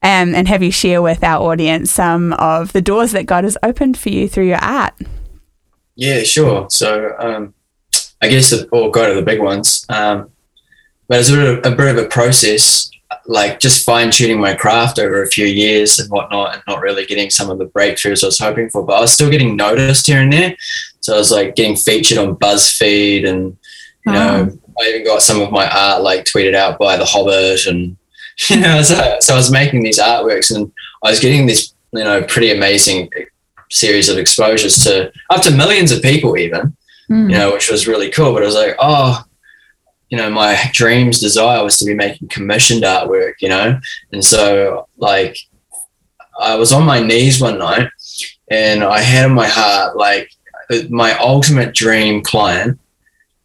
Um, 0.00 0.34
and 0.34 0.46
have 0.46 0.62
you 0.62 0.70
share 0.70 1.02
with 1.02 1.24
our 1.24 1.50
audience 1.50 1.90
some 1.90 2.32
of 2.34 2.72
the 2.72 2.80
doors 2.80 3.10
that 3.12 3.26
God 3.26 3.42
has 3.42 3.58
opened 3.64 3.98
for 3.98 4.10
you 4.10 4.28
through 4.28 4.46
your 4.46 4.58
art. 4.58 4.94
Yeah, 5.96 6.22
sure. 6.22 6.68
So, 6.70 7.16
um, 7.18 7.54
I 8.22 8.28
guess 8.28 8.50
the, 8.50 8.68
or 8.68 8.92
go 8.92 9.08
to 9.08 9.14
the 9.14 9.22
big 9.22 9.40
ones. 9.40 9.84
Um, 9.88 10.30
but 11.08 11.20
it's 11.20 11.30
a 11.30 11.34
bit, 11.34 11.58
of, 11.58 11.72
a 11.72 11.76
bit 11.76 11.96
of 11.96 12.04
a 12.04 12.08
process, 12.08 12.90
like 13.26 13.60
just 13.60 13.84
fine 13.84 14.10
tuning 14.10 14.40
my 14.40 14.54
craft 14.54 14.98
over 14.98 15.22
a 15.22 15.28
few 15.28 15.46
years 15.46 15.98
and 15.98 16.10
whatnot, 16.10 16.54
and 16.54 16.62
not 16.68 16.80
really 16.80 17.06
getting 17.06 17.30
some 17.30 17.50
of 17.50 17.58
the 17.58 17.66
breakthroughs 17.66 18.22
I 18.22 18.26
was 18.26 18.38
hoping 18.38 18.68
for. 18.70 18.84
But 18.84 18.94
I 18.94 19.00
was 19.00 19.12
still 19.12 19.30
getting 19.30 19.56
noticed 19.56 20.06
here 20.06 20.20
and 20.20 20.32
there. 20.32 20.56
So 21.00 21.14
I 21.14 21.18
was 21.18 21.30
like 21.30 21.54
getting 21.54 21.76
featured 21.76 22.18
on 22.18 22.36
BuzzFeed, 22.36 23.26
and 23.26 23.56
you 24.06 24.12
know, 24.12 24.48
oh. 24.50 24.72
I 24.80 24.88
even 24.88 25.04
got 25.04 25.22
some 25.22 25.40
of 25.40 25.50
my 25.50 25.68
art 25.68 26.02
like 26.02 26.24
tweeted 26.24 26.54
out 26.54 26.78
by 26.78 26.96
The 26.96 27.04
Hobbit, 27.04 27.66
and 27.66 27.96
you 28.48 28.60
know, 28.60 28.82
so, 28.82 29.16
so 29.20 29.34
I 29.34 29.36
was 29.36 29.50
making 29.50 29.82
these 29.82 29.98
artworks, 29.98 30.54
and 30.54 30.70
I 31.02 31.10
was 31.10 31.20
getting 31.20 31.46
this, 31.46 31.74
you 31.92 32.04
know, 32.04 32.22
pretty 32.22 32.52
amazing 32.52 33.10
series 33.70 34.08
of 34.08 34.18
exposures 34.18 34.82
to 34.84 35.12
up 35.30 35.42
to 35.42 35.50
millions 35.50 35.92
of 35.92 36.02
people, 36.02 36.36
even 36.38 36.74
mm. 37.10 37.30
you 37.30 37.36
know, 37.36 37.52
which 37.52 37.70
was 37.70 37.88
really 37.88 38.10
cool. 38.10 38.32
But 38.32 38.42
I 38.42 38.46
was 38.46 38.54
like, 38.54 38.76
oh, 38.78 39.24
you 40.10 40.18
know, 40.18 40.30
my 40.30 40.58
dreams 40.72 41.20
desire 41.20 41.62
was 41.62 41.78
to 41.78 41.84
be 41.84 41.94
making 41.94 42.28
commissioned 42.28 42.82
artwork, 42.82 43.34
you 43.40 43.48
know, 43.48 43.78
and 44.12 44.24
so 44.24 44.88
like 44.96 45.36
I 46.38 46.54
was 46.54 46.72
on 46.72 46.84
my 46.84 47.00
knees 47.00 47.40
one 47.40 47.58
night 47.58 47.88
and 48.50 48.84
I 48.84 49.00
had 49.00 49.26
in 49.26 49.34
my 49.34 49.48
heart 49.48 49.96
like 49.96 50.30
my 50.88 51.16
ultimate 51.18 51.74
dream 51.74 52.22
client 52.22 52.78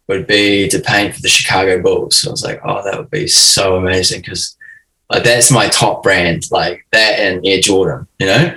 would 0.08 0.26
be 0.26 0.68
to 0.68 0.78
paint 0.80 1.14
for 1.14 1.22
the 1.22 1.28
Chicago 1.28 1.80
Bulls. 1.80 2.20
So 2.20 2.28
I 2.28 2.32
was 2.32 2.44
like, 2.44 2.60
oh, 2.64 2.84
that 2.84 2.98
would 2.98 3.10
be 3.10 3.26
so 3.26 3.76
amazing 3.76 4.20
because 4.20 4.56
like 5.10 5.24
that's 5.24 5.50
my 5.50 5.68
top 5.68 6.02
brand, 6.02 6.44
like 6.50 6.86
that 6.92 7.18
and 7.18 7.46
Air 7.46 7.60
Jordan, 7.60 8.06
you 8.18 8.26
know, 8.26 8.56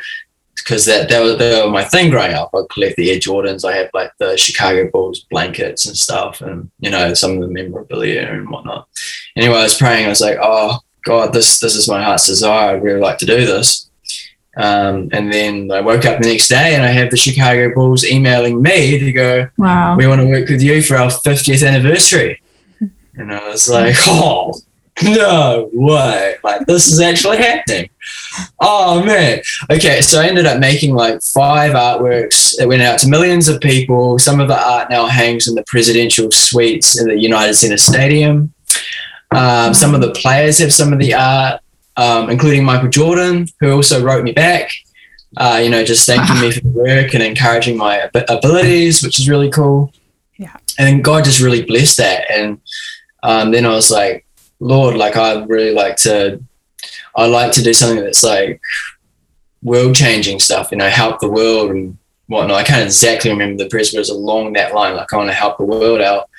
because 0.68 0.84
that 0.84 1.08
that 1.08 1.22
was, 1.22 1.38
that 1.38 1.64
was 1.64 1.72
my 1.72 1.86
thing 1.86 2.10
growing 2.10 2.34
up. 2.34 2.50
I 2.54 2.60
collect 2.70 2.98
the 2.98 3.10
Air 3.10 3.20
Jordans. 3.20 3.64
I 3.64 3.74
have 3.78 3.90
like 3.94 4.12
the 4.20 4.36
Chicago 4.36 4.90
Bulls 4.92 5.22
blankets 5.32 5.86
and 5.86 5.96
stuff, 5.96 6.42
and 6.42 6.70
you 6.80 6.90
know 6.92 7.14
some 7.14 7.36
of 7.36 7.40
the 7.40 7.48
memorabilia 7.48 8.28
and 8.30 8.50
whatnot. 8.50 8.90
Anyway, 9.38 9.56
I 9.56 9.64
was 9.64 9.78
praying. 9.78 10.06
I 10.06 10.10
was 10.10 10.20
like, 10.20 10.38
oh 10.42 10.80
God, 11.06 11.32
this 11.32 11.62
this 11.62 11.74
is 11.76 11.88
my 11.88 12.04
heart's 12.04 12.28
desire. 12.28 12.76
I'd 12.76 12.84
really 12.84 13.00
like 13.00 13.18
to 13.20 13.26
do 13.26 13.46
this. 13.46 13.90
Um, 14.58 15.08
and 15.14 15.32
then 15.32 15.72
I 15.72 15.80
woke 15.80 16.04
up 16.04 16.20
the 16.20 16.28
next 16.28 16.50
day 16.50 16.76
and 16.76 16.84
I 16.84 16.88
have 16.88 17.12
the 17.12 17.18
Chicago 17.18 17.74
Bulls 17.74 18.04
emailing 18.04 18.62
me 18.62 18.98
to 18.98 19.12
go, 19.12 19.48
Wow. 19.58 19.96
we 19.96 20.08
want 20.08 20.20
to 20.20 20.28
work 20.28 20.50
with 20.50 20.64
you 20.64 20.82
for 20.82 20.98
our 20.98 21.12
50th 21.12 21.66
anniversary. 21.66 22.42
And 23.14 23.32
I 23.32 23.48
was 23.48 23.70
like, 23.70 23.96
oh, 24.08 24.60
no 25.04 25.70
way. 25.74 26.36
Like, 26.44 26.66
this 26.66 26.88
is 26.88 27.00
actually 27.00 27.38
happening. 27.38 27.90
Oh, 28.60 29.04
man. 29.04 29.42
Okay, 29.70 30.02
so 30.02 30.22
I 30.22 30.28
ended 30.28 30.46
up 30.46 30.60
making 30.60 30.96
like 30.96 31.22
five 31.22 31.74
artworks. 31.74 32.60
It 32.60 32.68
went 32.68 32.82
out 32.82 33.00
to 33.00 33.10
millions 33.10 33.48
of 33.48 33.62
people. 33.62 34.20
Some 34.20 34.40
of 34.40 34.48
the 34.48 34.60
art 34.60 34.90
now 34.90 35.08
hangs 35.08 35.48
in 35.48 35.56
the 35.56 35.64
presidential 35.68 36.32
suites 36.32 37.00
in 37.00 37.08
the 37.08 37.20
United 37.20 37.56
Center 37.56 37.78
Stadium. 37.78 38.54
Um, 39.32 39.74
some 39.74 39.94
of 39.94 40.02
the 40.02 40.12
players 40.12 40.60
have 40.60 40.74
some 40.74 40.94
of 40.94 41.00
the 41.00 41.14
art, 41.14 41.62
um, 41.98 42.30
including 42.30 42.64
Michael 42.64 42.90
Jordan, 42.90 43.48
who 43.60 43.72
also 43.72 44.04
wrote 44.04 44.24
me 44.24 44.32
back. 44.32 44.72
Uh, 45.36 45.60
you 45.62 45.70
know, 45.70 45.84
just 45.84 46.06
thanking 46.06 46.40
me 46.40 46.52
for 46.52 46.62
the 46.62 46.70
work 46.70 47.14
and 47.14 47.22
encouraging 47.22 47.78
my 47.78 48.00
ab- 48.00 48.26
abilities, 48.30 49.04
which 49.04 49.20
is 49.20 49.30
really 49.30 49.50
cool. 49.50 49.92
Yeah. 50.38 50.56
And 50.80 51.04
God 51.04 51.26
just 51.26 51.42
really 51.42 51.64
blessed 51.66 51.98
that. 51.98 52.32
And 52.32 52.62
um, 53.24 53.52
then 53.52 53.66
I 53.66 53.70
was 53.70 53.92
like, 53.92 54.26
Lord, 54.60 54.96
like 54.96 55.16
I'd 55.16 55.50
really 55.50 55.74
like 55.74 55.98
to, 55.98 56.42
I 57.16 57.26
like 57.28 57.52
to 57.54 57.64
do 57.64 57.74
something 57.74 58.04
that's 58.04 58.24
like 58.24 58.62
world 59.62 59.96
changing 59.96 60.40
stuff, 60.40 60.72
you 60.72 60.78
know, 60.78 60.90
help 60.90 61.20
the 61.20 61.30
world 61.30 61.72
and 61.72 61.98
whatnot. 62.28 62.58
I 62.58 62.64
can't 62.64 62.86
exactly 62.86 63.30
remember 63.30 63.64
the 63.64 63.70
press, 63.70 63.92
but 63.92 63.98
it 63.98 64.00
was 64.00 64.10
along 64.10 64.54
that 64.54 64.74
line. 64.74 64.96
Like 64.96 65.12
I 65.14 65.18
want 65.18 65.30
to 65.30 65.34
help 65.36 65.58
the 65.58 65.64
world 65.66 66.02
out. 66.02 66.30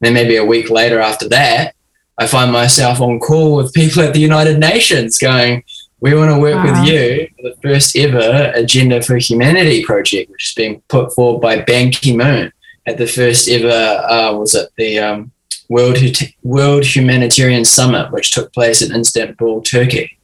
And 0.00 0.06
then 0.06 0.14
maybe 0.14 0.36
a 0.36 0.44
week 0.44 0.70
later 0.70 1.00
after 1.00 1.28
that, 1.30 1.74
I 2.18 2.26
find 2.26 2.52
myself 2.52 3.00
on 3.00 3.20
call 3.20 3.56
with 3.56 3.72
people 3.72 4.02
at 4.02 4.12
the 4.12 4.20
United 4.20 4.58
Nations 4.58 5.18
going, 5.18 5.62
we 6.00 6.14
want 6.14 6.30
to 6.30 6.40
work 6.40 6.54
Wow. 6.54 6.80
with 6.82 6.88
you 6.88 7.28
for 7.36 7.50
the 7.50 7.56
first 7.62 7.96
ever 7.96 8.52
Agenda 8.54 9.02
for 9.02 9.16
Humanity 9.16 9.84
project, 9.84 10.30
which 10.30 10.48
is 10.48 10.54
being 10.54 10.80
put 10.88 11.12
forward 11.14 11.40
by 11.40 11.60
Ban 11.60 11.90
Ki-moon 11.90 12.52
at 12.86 12.98
the 12.98 13.06
first 13.06 13.48
ever, 13.48 14.04
uh, 14.08 14.32
was 14.32 14.54
it 14.54 14.70
the 14.76 14.98
um, 14.98 15.32
World, 15.68 15.98
World 16.42 16.84
Humanitarian 16.84 17.64
Summit, 17.64 18.10
which 18.12 18.30
took 18.30 18.52
place 18.52 18.82
in 18.82 18.94
Istanbul, 18.94 19.62
Turkey. 19.62 20.18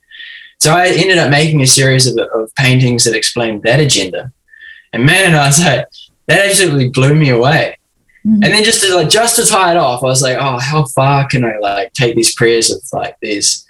So 0.58 0.72
I 0.72 0.88
ended 0.88 1.18
up 1.18 1.30
making 1.30 1.60
a 1.60 1.66
series 1.66 2.06
of, 2.06 2.16
of 2.34 2.54
paintings 2.54 3.04
that 3.04 3.14
explained 3.14 3.62
that 3.64 3.80
agenda. 3.80 4.32
And 4.92 5.04
man, 5.04 5.34
I 5.34 5.46
was 5.46 5.62
like, 5.62 5.86
that 6.26 6.46
absolutely 6.46 6.88
blew 6.88 7.14
me 7.14 7.30
away. 7.30 7.76
Mhm. 8.26 8.42
And 8.42 8.44
then 8.44 8.64
just 8.64 8.82
to 8.82 8.94
like 8.94 9.10
just 9.10 9.36
to 9.36 9.44
tie 9.44 9.72
it 9.72 9.76
off, 9.76 10.02
I 10.02 10.06
was 10.06 10.22
like, 10.22 10.38
oh, 10.40 10.58
how 10.58 10.86
far 10.86 11.26
can 11.26 11.44
I 11.44 11.58
like 11.58 11.92
take 11.92 12.16
these 12.16 12.34
prayers 12.34 12.70
of 12.70 12.80
like 12.92 13.16
these 13.20 13.66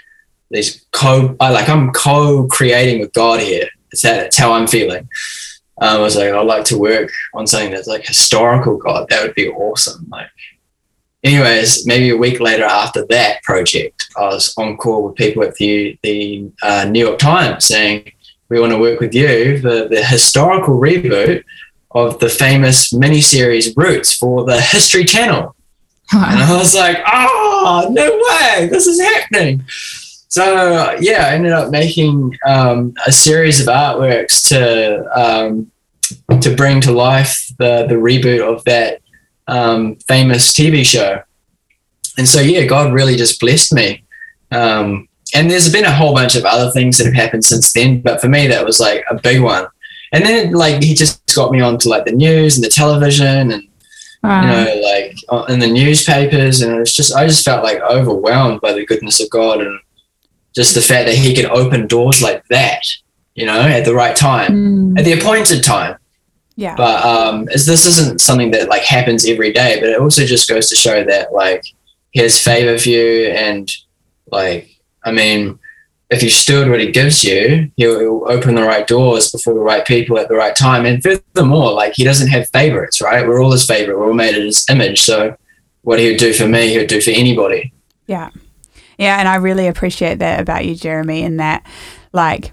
these 0.50 0.84
co 0.92 1.34
I 1.40 1.50
like 1.50 1.68
I'm 1.68 1.90
co-creating 1.92 3.00
with 3.00 3.12
God 3.12 3.40
here. 3.40 3.68
It's 3.90 4.02
that 4.02 4.26
it's 4.26 4.36
how 4.36 4.52
I'm 4.52 4.68
feeling. 4.68 5.08
Um, 5.80 5.98
I 5.98 6.00
was 6.00 6.14
like, 6.14 6.32
I'd 6.32 6.46
like 6.46 6.64
to 6.66 6.78
work 6.78 7.10
on 7.34 7.48
something 7.48 7.72
that's 7.72 7.88
like 7.88 8.06
historical 8.06 8.76
God. 8.76 9.08
That 9.08 9.22
would 9.22 9.34
be 9.34 9.48
awesome. 9.48 10.06
Like 10.08 10.28
anyways, 11.24 11.86
maybe 11.86 12.10
a 12.10 12.16
week 12.16 12.38
later 12.38 12.64
after 12.64 13.04
that 13.06 13.42
project, 13.42 14.06
I 14.16 14.26
was 14.26 14.54
on 14.56 14.76
call 14.76 15.04
with 15.04 15.16
people 15.16 15.42
at 15.42 15.54
the 15.56 15.98
the 16.02 16.50
uh, 16.62 16.84
New 16.84 17.04
York 17.06 17.18
Times 17.18 17.64
saying, 17.64 18.12
we 18.48 18.60
want 18.60 18.72
to 18.72 18.78
work 18.78 19.00
with 19.00 19.14
you 19.14 19.58
for 19.60 19.88
the 19.88 20.04
historical 20.04 20.78
reboot 20.78 21.42
of 21.92 22.18
the 22.18 22.28
famous 22.28 22.92
miniseries 22.92 23.74
Roots 23.76 24.14
for 24.16 24.44
the 24.44 24.60
History 24.60 25.04
Channel. 25.04 25.54
And 26.12 26.42
I 26.42 26.56
was 26.56 26.74
like, 26.74 26.98
oh, 27.10 27.88
no 27.90 28.10
way, 28.10 28.68
this 28.68 28.86
is 28.86 29.00
happening. 29.00 29.64
So, 30.28 30.96
yeah, 31.00 31.26
I 31.28 31.34
ended 31.34 31.52
up 31.52 31.70
making 31.70 32.36
um, 32.46 32.92
a 33.06 33.12
series 33.12 33.60
of 33.60 33.68
artworks 33.68 34.48
to 34.48 35.04
um, 35.18 35.70
to 36.40 36.54
bring 36.54 36.80
to 36.82 36.92
life 36.92 37.50
the, 37.58 37.86
the 37.88 37.94
reboot 37.94 38.46
of 38.46 38.62
that 38.64 39.00
um, 39.46 39.96
famous 40.08 40.52
TV 40.52 40.84
show. 40.84 41.22
And 42.16 42.28
so, 42.28 42.40
yeah, 42.40 42.64
God 42.64 42.92
really 42.92 43.16
just 43.16 43.40
blessed 43.40 43.74
me. 43.74 44.04
Um, 44.50 45.08
and 45.34 45.50
there's 45.50 45.72
been 45.72 45.84
a 45.84 45.90
whole 45.92 46.14
bunch 46.14 46.36
of 46.36 46.44
other 46.44 46.70
things 46.70 46.96
that 46.98 47.06
have 47.06 47.14
happened 47.14 47.44
since 47.44 47.72
then, 47.72 48.00
but 48.02 48.20
for 48.20 48.28
me, 48.28 48.46
that 48.46 48.64
was 48.64 48.78
like 48.78 49.04
a 49.10 49.14
big 49.16 49.42
one. 49.42 49.66
And 50.12 50.24
then, 50.24 50.52
like, 50.52 50.80
he 50.82 50.94
just 50.94 51.20
got 51.34 51.50
me 51.50 51.60
onto 51.60 51.88
like 51.88 52.04
the 52.04 52.12
news 52.12 52.56
and 52.56 52.64
the 52.64 52.68
television 52.70 53.50
and 53.52 53.62
Wow. 54.22 54.40
you 54.40 54.46
know, 54.46 54.80
like 54.80 55.14
uh, 55.28 55.44
in 55.52 55.58
the 55.58 55.66
newspapers, 55.66 56.62
and 56.62 56.80
it's 56.80 56.94
just 56.96 57.14
I 57.14 57.26
just 57.26 57.44
felt 57.44 57.62
like 57.62 57.78
overwhelmed 57.82 58.62
by 58.62 58.72
the 58.72 58.86
goodness 58.86 59.20
of 59.20 59.28
God 59.28 59.60
and 59.60 59.78
just 60.54 60.74
the 60.74 60.80
fact 60.80 61.06
that 61.08 61.16
He 61.16 61.34
could 61.34 61.44
open 61.44 61.86
doors 61.86 62.22
like 62.22 62.42
that, 62.48 62.80
you 63.34 63.44
know, 63.44 63.60
at 63.60 63.84
the 63.84 63.92
right 63.94 64.16
time, 64.16 64.52
Mm. 64.94 64.98
at 64.98 65.04
the 65.04 65.12
appointed 65.12 65.62
time. 65.62 65.96
Yeah. 66.56 66.76
But 66.76 67.04
um, 67.04 67.48
is 67.48 67.66
this 67.66 67.84
isn't 67.84 68.20
something 68.20 68.52
that 68.52 68.68
like 68.68 68.82
happens 68.82 69.26
every 69.26 69.52
day, 69.52 69.78
but 69.80 69.88
it 69.88 70.00
also 70.00 70.24
just 70.24 70.48
goes 70.48 70.68
to 70.68 70.76
show 70.76 71.04
that 71.04 71.32
like 71.32 71.64
He 72.10 72.20
has 72.20 72.40
favor 72.40 72.78
for 72.78 72.88
you, 72.88 73.26
and 73.26 73.70
like 74.30 74.70
I 75.04 75.10
mean, 75.10 75.58
if 76.10 76.22
you 76.22 76.30
steward 76.30 76.70
what 76.70 76.80
He 76.80 76.92
gives 76.92 77.24
you, 77.24 77.70
He'll, 77.76 77.98
he'll 77.98 78.24
open 78.28 78.54
the 78.54 78.62
right 78.62 78.86
doors 78.86 79.30
before 79.30 79.54
the 79.54 79.60
right 79.60 79.84
people 79.84 80.18
at 80.18 80.28
the 80.28 80.36
right 80.36 80.54
time. 80.54 80.86
And 80.86 81.02
furthermore, 81.02 81.72
like 81.72 81.94
He 81.94 82.04
doesn't 82.04 82.28
have 82.28 82.48
favorites, 82.50 83.00
right? 83.00 83.26
We're 83.26 83.42
all 83.42 83.52
His 83.52 83.66
favorite. 83.66 83.98
We're 83.98 84.08
all 84.08 84.14
made 84.14 84.36
in 84.36 84.42
His 84.42 84.64
image. 84.70 85.00
So 85.00 85.36
what 85.82 85.98
He 85.98 86.08
would 86.08 86.18
do 86.18 86.32
for 86.32 86.46
me, 86.46 86.68
He 86.68 86.78
would 86.78 86.86
do 86.86 87.00
for 87.00 87.10
anybody. 87.10 87.72
Yeah. 88.06 88.30
Yeah, 88.96 89.18
and 89.18 89.26
I 89.26 89.36
really 89.36 89.66
appreciate 89.66 90.20
that 90.20 90.38
about 90.40 90.64
you, 90.64 90.76
Jeremy, 90.76 91.22
in 91.22 91.38
that, 91.38 91.66
like, 92.12 92.52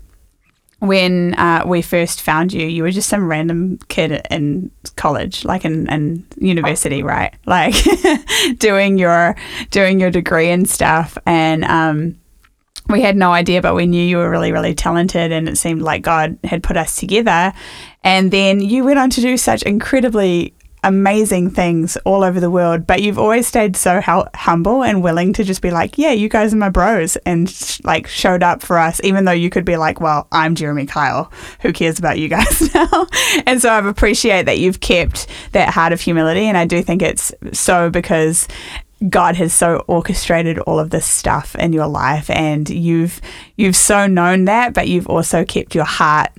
when 0.81 1.35
uh, 1.35 1.63
we 1.63 1.83
first 1.83 2.21
found 2.21 2.51
you, 2.51 2.65
you 2.65 2.81
were 2.81 2.89
just 2.89 3.07
some 3.07 3.27
random 3.27 3.77
kid 3.87 4.25
in 4.31 4.71
college, 4.95 5.45
like 5.45 5.63
in, 5.63 5.87
in 5.91 6.25
university, 6.37 7.03
right? 7.03 7.33
Like 7.45 7.75
doing 8.57 8.97
your 8.97 9.35
doing 9.71 9.99
your 9.99 10.09
degree 10.09 10.49
and 10.49 10.67
stuff, 10.69 11.17
and 11.25 11.65
um, 11.65 12.17
we 12.87 13.01
had 13.01 13.15
no 13.15 13.31
idea, 13.31 13.61
but 13.61 13.75
we 13.75 13.85
knew 13.85 14.01
you 14.01 14.17
were 14.17 14.29
really, 14.29 14.51
really 14.51 14.73
talented, 14.73 15.31
and 15.31 15.49
it 15.49 15.57
seemed 15.57 15.81
like 15.81 16.01
God 16.01 16.37
had 16.43 16.63
put 16.63 16.77
us 16.77 16.95
together. 16.95 17.53
And 18.03 18.31
then 18.31 18.61
you 18.61 18.85
went 18.85 18.99
on 18.99 19.09
to 19.11 19.21
do 19.21 19.37
such 19.37 19.63
incredibly 19.63 20.53
amazing 20.83 21.51
things 21.51 21.95
all 21.97 22.23
over 22.23 22.39
the 22.39 22.49
world, 22.49 22.87
but 22.87 23.01
you've 23.01 23.19
always 23.19 23.47
stayed 23.47 23.75
so 23.75 24.01
humble 24.03 24.83
and 24.83 25.03
willing 25.03 25.31
to 25.33 25.43
just 25.43 25.61
be 25.61 25.69
like, 25.69 25.97
yeah, 25.97 26.11
you 26.11 26.27
guys 26.27 26.53
are 26.53 26.57
my 26.57 26.69
bros, 26.69 27.17
and 27.17 27.49
sh- 27.49 27.79
like 27.83 28.07
showed 28.07 28.41
up 28.41 28.61
for 28.61 28.77
us, 28.77 28.99
even 29.03 29.25
though 29.25 29.31
you 29.31 29.49
could 29.49 29.65
be 29.65 29.77
like, 29.77 30.01
well, 30.01 30.27
I'm 30.31 30.55
Jeremy 30.55 30.85
Kyle. 30.85 31.31
Who 31.61 31.71
cares 31.71 31.99
about 31.99 32.17
you 32.17 32.27
guys 32.27 32.73
now? 32.73 33.07
and 33.45 33.61
so 33.61 33.69
I 33.69 33.87
appreciate 33.87 34.45
that 34.47 34.59
you've 34.59 34.79
kept 34.79 35.27
that 35.51 35.69
heart 35.69 35.93
of 35.93 36.01
humility, 36.01 36.45
and 36.45 36.57
I 36.57 36.65
do 36.65 36.81
think 36.81 37.01
it's 37.01 37.31
so 37.53 37.89
because 37.89 38.47
God 39.09 39.35
has 39.35 39.53
so 39.53 39.83
orchestrated 39.87 40.59
all 40.59 40.79
of 40.79 40.91
this 40.91 41.05
stuff 41.05 41.55
in 41.55 41.73
your 41.73 41.87
life 41.87 42.29
and 42.29 42.69
you've 42.69 43.19
you've 43.55 43.75
so 43.75 44.05
known 44.05 44.45
that 44.45 44.75
but 44.75 44.87
you've 44.87 45.07
also 45.07 45.43
kept 45.43 45.73
your 45.73 45.85
heart 45.85 46.29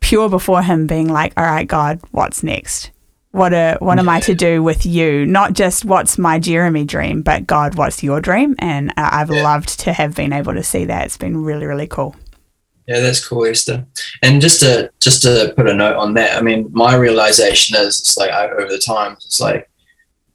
pure 0.00 0.30
before 0.30 0.62
him 0.62 0.86
being 0.86 1.08
like 1.08 1.34
all 1.36 1.44
right 1.44 1.68
God 1.68 2.00
what's 2.10 2.42
next 2.42 2.91
what 3.32 3.52
a, 3.52 3.76
what 3.80 3.98
am 3.98 4.08
I 4.08 4.20
to 4.20 4.34
do 4.34 4.62
with 4.62 4.86
you 4.86 5.26
not 5.26 5.54
just 5.54 5.84
what's 5.84 6.16
my 6.18 6.38
Jeremy 6.38 6.84
dream 6.84 7.22
but 7.22 7.46
God 7.46 7.76
what's 7.76 8.02
your 8.02 8.20
dream 8.20 8.54
and 8.58 8.90
uh, 8.90 9.08
I've 9.12 9.30
Yeah. 9.30 9.42
loved 9.42 9.80
to 9.80 9.92
have 9.92 10.14
been 10.14 10.32
able 10.32 10.54
to 10.54 10.62
see 10.62 10.84
that 10.84 11.04
it's 11.06 11.16
been 11.16 11.42
really 11.42 11.66
really 11.66 11.86
cool 11.86 12.14
Yeah, 12.86 13.00
that's 13.00 13.26
cool, 13.26 13.44
Esther. 13.46 13.86
And 14.22 14.40
just 14.42 14.60
to 14.60 14.90
just 15.00 15.22
to 15.22 15.52
put 15.56 15.68
a 15.68 15.74
note 15.74 15.96
on 15.96 16.14
that, 16.14 16.36
I 16.36 16.42
mean, 16.42 16.68
my 16.72 16.94
realization 16.96 17.76
is 17.76 18.00
it's 18.00 18.16
like 18.18 18.30
I, 18.32 18.48
over 18.50 18.68
the 18.68 18.78
time, 18.94 19.12
it's 19.12 19.40
like 19.40 19.70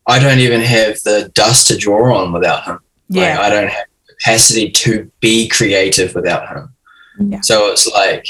I 0.08 0.18
don't 0.18 0.40
even 0.40 0.62
have 0.62 0.94
the 1.04 1.30
dust 1.34 1.68
to 1.68 1.78
draw 1.78 2.18
on 2.18 2.32
without 2.32 2.64
him. 2.64 2.80
Like, 3.10 3.20
yeah 3.20 3.42
I 3.42 3.50
don't 3.50 3.70
have 3.70 3.86
capacity 4.08 4.72
to 4.84 5.12
be 5.20 5.50
creative 5.50 6.16
without 6.16 6.48
him. 6.48 6.74
Yeah. 7.20 7.42
So 7.42 7.70
it's 7.72 7.86
like, 7.92 8.26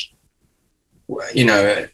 you 1.34 1.46
know, 1.46 1.88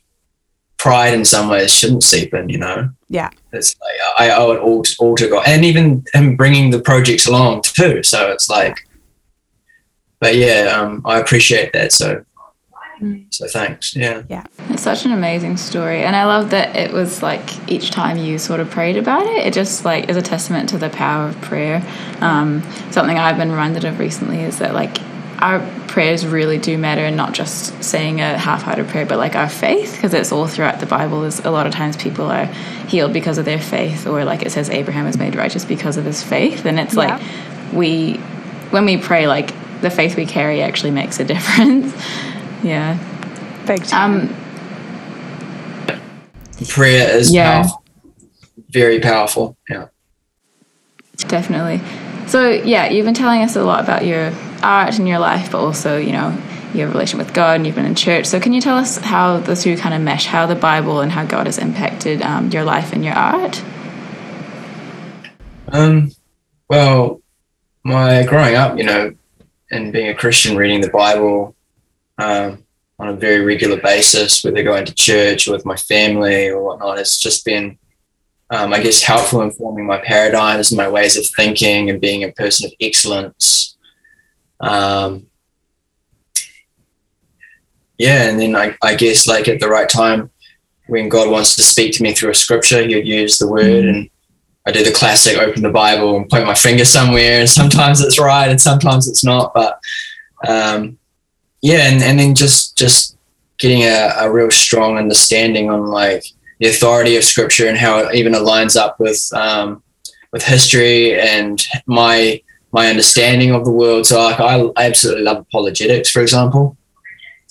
pride 0.84 1.14
in 1.14 1.24
some 1.24 1.48
ways 1.48 1.74
shouldn't 1.74 2.04
seep 2.04 2.34
in. 2.34 2.50
You 2.50 2.58
know. 2.58 2.90
Yeah. 3.10 3.30
It's 3.54 3.76
like 3.80 3.98
I 4.20 4.36
owe 4.36 4.52
it 4.52 4.60
all, 4.60 4.84
all 5.00 5.16
to 5.16 5.30
God, 5.30 5.44
and 5.48 5.64
even 5.64 6.04
him 6.14 6.36
bringing 6.36 6.72
the 6.72 6.80
projects 6.80 7.26
along 7.26 7.62
too. 7.62 8.04
So 8.04 8.30
it's 8.32 8.50
like, 8.50 8.88
but 10.20 10.36
yeah, 10.36 10.76
um, 10.76 11.02
I 11.06 11.20
appreciate 11.20 11.72
that. 11.74 11.92
So 11.94 12.26
So 13.30 13.48
thanks. 13.48 13.96
Yeah. 13.96 14.24
Yeah. 14.30 14.44
It's 14.70 14.82
such 14.82 15.06
an 15.06 15.12
amazing 15.12 15.58
story. 15.58 16.04
And 16.04 16.16
I 16.16 16.26
love 16.26 16.52
that 16.52 16.76
it 16.76 16.92
was 16.94 17.22
like 17.22 17.48
each 17.70 17.92
time 17.92 18.18
you 18.18 18.38
sort 18.38 18.60
of 18.60 18.70
prayed 18.70 18.98
about 18.98 19.26
it, 19.26 19.48
it 19.48 19.54
just 19.54 19.86
like 19.86 20.10
is 20.10 20.18
a 20.18 20.22
testament 20.22 20.70
to 20.70 20.78
the 20.78 20.90
power 20.90 21.28
of 21.30 21.40
prayer. 21.42 21.84
Um, 22.22 22.62
something 22.92 23.18
I've 23.18 23.38
been 23.38 23.52
reminded 23.52 23.86
of 23.86 24.00
recently 24.00 24.42
is 24.42 24.60
that 24.60 24.74
like 24.74 24.98
our 25.40 25.60
prayers 25.88 26.26
really 26.26 26.58
do 26.58 26.78
matter 26.78 27.02
and 27.02 27.18
not 27.18 27.34
just 27.34 27.84
saying 27.84 28.22
a 28.22 28.38
half-hearted 28.38 28.88
prayer 28.88 29.06
but 29.06 29.18
like 29.18 29.36
our 29.36 29.50
faith 29.50 29.96
because 29.96 30.14
it's 30.14 30.32
all 30.32 30.48
throughout 30.48 30.80
the 30.80 30.86
bible 30.86 31.24
is 31.24 31.40
a 31.46 31.52
lot 31.52 31.68
of 31.68 31.74
times 31.74 31.98
people 31.98 32.26
are 32.32 32.46
healed 32.88 33.12
because 33.14 33.38
of 33.38 33.46
their 33.46 33.60
faith 33.60 34.08
or 34.08 34.24
like 34.24 34.44
it 34.44 34.52
says 34.52 34.70
abraham 34.70 35.06
is 35.08 35.18
made 35.18 35.36
righteous 35.36 35.66
because 35.66 35.98
of 35.98 36.06
his 36.06 36.24
faith 36.24 36.66
and 36.66 36.80
it's 36.80 36.94
Yeah. 36.96 37.18
like 37.18 37.22
we 37.74 38.14
when 38.72 38.86
we 38.86 38.98
pray 38.98 39.28
like 39.28 39.52
the 39.82 39.90
faith 39.90 40.16
we 40.16 40.26
carry 40.26 40.62
actually 40.62 40.92
makes 40.92 41.20
a 41.20 41.24
difference 41.34 41.94
yeah 42.64 42.98
Big 43.66 43.84
time. 43.86 44.22
um 44.30 44.36
Prayer 46.70 47.18
is 47.18 47.34
Yeah. 47.34 47.62
powerful. 47.64 47.84
Very 48.70 49.00
powerful. 49.00 49.58
Yeah. 49.70 49.88
Definitely. 51.28 51.82
So, 52.28 52.50
yeah, 52.52 52.90
you've 52.90 53.06
been 53.06 53.14
telling 53.14 53.42
us 53.42 53.56
a 53.56 53.64
lot 53.64 53.84
about 53.84 54.06
your 54.06 54.32
art 54.64 54.98
in 55.00 55.08
your 55.08 55.20
life, 55.20 55.52
but 55.52 55.60
also, 55.60 55.98
you 55.98 56.12
know, 56.12 56.38
your 56.74 56.88
relation 56.88 57.20
with 57.20 57.34
God 57.34 57.58
and 57.58 57.66
you've 57.66 57.76
been 57.76 57.86
in 57.86 57.96
church. 57.96 58.26
So, 58.26 58.40
can 58.40 58.54
you 58.54 58.62
tell 58.62 58.78
us 58.78 58.98
how 58.98 59.38
the 59.38 59.56
two 59.56 59.78
kind 59.78 59.94
of 59.94 60.02
mesh, 60.02 60.26
how 60.26 60.46
the 60.46 60.56
Bible 60.56 61.02
and 61.02 61.12
how 61.12 61.26
God 61.26 61.46
has 61.46 61.58
impacted 61.58 62.22
um, 62.22 62.50
your 62.50 62.64
life 62.64 62.94
and 62.94 63.04
your 63.04 63.14
art? 63.14 63.62
Um, 65.68 66.12
well, 66.70 67.22
my 67.84 68.24
growing 68.24 68.56
up, 68.56 68.78
you 68.78 68.84
know, 68.84 69.14
and 69.72 69.92
being 69.92 70.10
a 70.10 70.16
Christian, 70.16 70.56
reading 70.56 70.82
the 70.82 70.90
Bible 70.90 71.56
um, 72.18 72.64
on 73.00 73.10
a 73.10 73.14
very 73.14 73.42
regular 73.42 73.78
basis, 73.78 74.44
whether 74.44 74.64
going 74.64 74.86
to 74.86 74.94
church 74.94 75.48
or 75.48 75.54
with 75.54 75.66
my 75.66 75.76
family 75.76 76.48
or 76.48 76.64
whatnot, 76.64 77.00
it's 77.00 77.18
just 77.18 77.44
been, 77.44 77.78
um, 78.50 78.72
I 78.74 78.82
guess, 78.82 79.02
helpful 79.02 79.42
in 79.42 79.52
forming 79.52 79.86
my 79.86 79.98
paradigms, 79.98 80.72
and 80.72 80.78
my 80.78 80.88
ways 80.88 81.18
of 81.18 81.26
thinking, 81.36 81.90
and 81.90 82.00
being 82.00 82.24
a 82.24 82.32
person 82.32 82.68
of 82.68 82.74
excellence. 82.80 83.73
Um, 84.60 85.28
yeah, 87.98 88.30
and 88.30 88.40
then 88.40 88.56
I, 88.56 88.76
I 88.82 88.96
guess, 88.96 89.28
like 89.28 89.48
at 89.48 89.60
the 89.60 89.70
right 89.70 89.90
time, 89.90 90.30
when 90.88 91.10
God 91.10 91.30
wants 91.30 91.56
to 91.56 91.64
speak 91.64 91.94
to 91.94 92.04
me 92.04 92.14
through 92.14 92.32
a 92.32 92.36
scripture, 92.36 92.86
He 92.86 92.96
would 92.96 93.08
use 93.08 93.38
the 93.38 93.48
word 93.48 93.86
and 93.86 94.10
I 94.66 94.72
do 94.72 94.84
the 94.84 94.92
classic 94.92 95.38
open 95.38 95.62
the 95.62 95.70
Bible 95.70 96.16
and 96.16 96.30
point 96.30 96.46
my 96.46 96.54
finger 96.54 96.86
somewhere, 96.86 97.40
and 97.40 97.50
sometimes 97.50 98.02
it's 98.02 98.20
right 98.20 98.50
and 98.50 98.62
sometimes 98.62 99.08
it's 99.10 99.24
not. 99.24 99.54
But 99.54 99.80
um, 100.48 100.98
yeah, 101.62 101.90
and, 101.90 102.02
and 102.02 102.20
then 102.20 102.36
just 102.36 102.78
just 102.78 103.18
getting 103.58 103.84
a, 103.84 104.14
a 104.20 104.32
real 104.32 104.52
strong 104.52 104.98
understanding 104.98 105.70
on 105.70 105.88
like 105.88 106.24
the 106.60 106.68
authority 106.68 107.18
of 107.18 107.24
Scripture 107.24 107.68
and 107.68 107.78
how 107.78 108.00
it 108.00 108.16
even 108.16 108.34
aligns 108.34 108.78
up 108.78 109.00
with 109.00 109.30
um, 109.34 109.84
with 110.32 110.44
history 110.44 111.20
and 111.20 111.68
my 111.86 112.42
my 112.74 112.88
understanding 112.88 113.52
of 113.52 113.64
the 113.64 113.72
world. 113.72 114.06
So 114.06 114.22
like 114.22 114.40
I, 114.40 114.60
I 114.76 114.88
absolutely 114.88 115.24
love 115.24 115.38
apologetics, 115.38 116.10
for 116.10 116.22
example. 116.22 116.76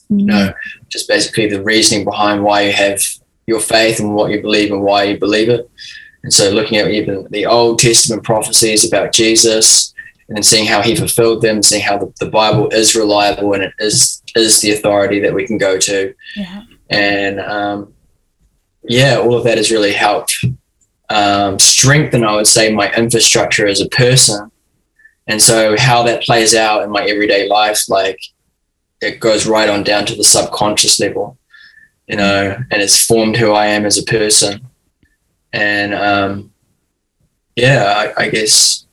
You 0.08 0.26
know, 0.26 0.52
just 0.88 1.08
basically 1.08 1.48
the 1.48 1.62
reasoning 1.62 2.04
behind 2.04 2.44
why 2.44 2.62
you 2.62 2.72
have 2.72 3.00
your 3.46 3.60
faith 3.60 3.98
and 3.98 4.14
what 4.14 4.30
you 4.30 4.42
believe 4.42 4.70
and 4.70 4.82
why 4.82 5.04
you 5.04 5.18
believe 5.18 5.48
it. 5.48 5.70
And 6.22 6.32
so 6.32 6.50
looking 6.50 6.76
at 6.78 6.90
even 6.90 7.26
the 7.30 7.46
Old 7.46 7.78
Testament 7.78 8.22
prophecies 8.22 8.86
about 8.86 9.12
Jesus 9.12 9.94
and 10.28 10.36
then 10.36 10.42
seeing 10.42 10.66
how 10.66 10.82
he 10.82 10.94
fulfilled 10.94 11.40
them, 11.40 11.62
seeing 11.62 11.82
how 11.82 11.96
the, 11.96 12.12
the 12.20 12.30
Bible 12.30 12.68
is 12.68 12.94
reliable 12.94 13.54
and 13.54 13.62
it 13.62 13.72
is 13.78 14.22
is 14.36 14.60
the 14.60 14.72
authority 14.72 15.18
that 15.20 15.34
we 15.34 15.46
can 15.46 15.56
go 15.56 15.78
to. 15.78 16.14
yeah. 16.36 16.62
And 16.90 17.40
um, 17.40 17.94
yeah, 18.84 19.16
all 19.16 19.34
of 19.34 19.44
that 19.44 19.56
has 19.56 19.70
really 19.70 19.92
helped 19.92 20.44
um, 21.08 21.58
strengthen, 21.58 22.24
I 22.24 22.34
would 22.36 22.46
say, 22.46 22.72
my 22.72 22.92
infrastructure 22.92 23.66
as 23.66 23.80
a 23.80 23.88
person. 23.88 24.51
And 25.32 25.40
so 25.40 25.78
how 25.78 26.02
that 26.02 26.22
plays 26.22 26.54
out 26.54 26.82
in 26.82 26.90
my 26.90 27.04
everyday 27.04 27.48
life, 27.48 27.88
like 27.88 28.20
it 29.00 29.18
goes 29.18 29.46
right 29.46 29.68
on 29.68 29.82
down 29.82 30.04
to 30.06 30.14
the 30.14 30.22
subconscious 30.22 31.00
level, 31.00 31.38
you 32.06 32.16
know, 32.16 32.54
and 32.70 32.82
it's 32.82 33.06
formed 33.06 33.38
who 33.38 33.52
I 33.52 33.66
am 33.66 33.86
as 33.86 33.96
a 33.96 34.02
person 34.04 34.68
and 35.54 35.94
um, 35.94 36.52
yeah, 37.56 38.12
I, 38.16 38.24
I 38.24 38.28
guess 38.28 38.86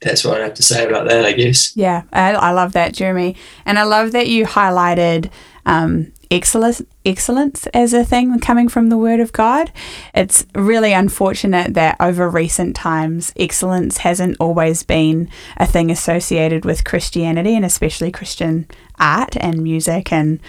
that's 0.00 0.24
what 0.24 0.40
I 0.40 0.44
have 0.44 0.54
to 0.54 0.62
say 0.62 0.86
about 0.86 1.08
that. 1.08 1.24
I 1.24 1.32
guess. 1.32 1.76
Yeah, 1.76 2.02
I, 2.12 2.34
I 2.34 2.52
love 2.52 2.72
that, 2.72 2.94
Jeremy, 2.94 3.34
and 3.66 3.76
I 3.76 3.82
love 3.82 4.12
that 4.12 4.28
you 4.28 4.44
highlighted 4.44 5.30
um, 5.66 6.12
excellence, 6.30 6.82
excellence 7.04 7.66
as 7.68 7.92
a 7.92 8.04
thing 8.04 8.38
coming 8.38 8.68
from 8.68 8.88
the 8.88 8.98
Word 8.98 9.20
of 9.20 9.32
God. 9.32 9.72
It's 10.14 10.46
really 10.54 10.92
unfortunate 10.92 11.74
that 11.74 11.96
over 12.00 12.28
recent 12.28 12.76
times, 12.76 13.32
excellence 13.36 13.98
hasn't 13.98 14.36
always 14.38 14.82
been 14.82 15.28
a 15.56 15.66
thing 15.66 15.90
associated 15.90 16.64
with 16.64 16.84
Christianity, 16.84 17.56
and 17.56 17.64
especially 17.64 18.12
Christian 18.12 18.66
art 18.98 19.36
and 19.36 19.62
music 19.62 20.12
and 20.12 20.40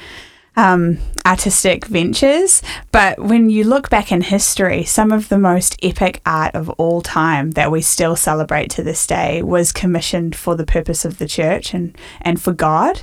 um, 0.56 0.98
artistic 1.26 1.86
ventures. 1.86 2.62
But 2.92 3.20
when 3.20 3.50
you 3.50 3.64
look 3.64 3.90
back 3.90 4.12
in 4.12 4.22
history, 4.22 4.84
some 4.84 5.12
of 5.12 5.30
the 5.30 5.40
most 5.40 5.78
epic 5.82 6.22
art 6.26 6.56
of 6.56 6.70
all 6.72 7.02
time 7.02 7.52
that 7.52 7.72
we 7.72 7.82
still 7.82 8.16
celebrate 8.16 8.70
to 8.72 8.84
this 8.84 9.08
day 9.08 9.42
was 9.42 9.72
commissioned 9.72 10.36
for 10.36 10.56
the 10.56 10.66
purpose 10.66 11.06
of 11.06 11.18
the 11.18 11.28
church 11.28 11.74
and, 11.74 11.98
and 12.22 12.42
for 12.42 12.54
God. 12.54 13.02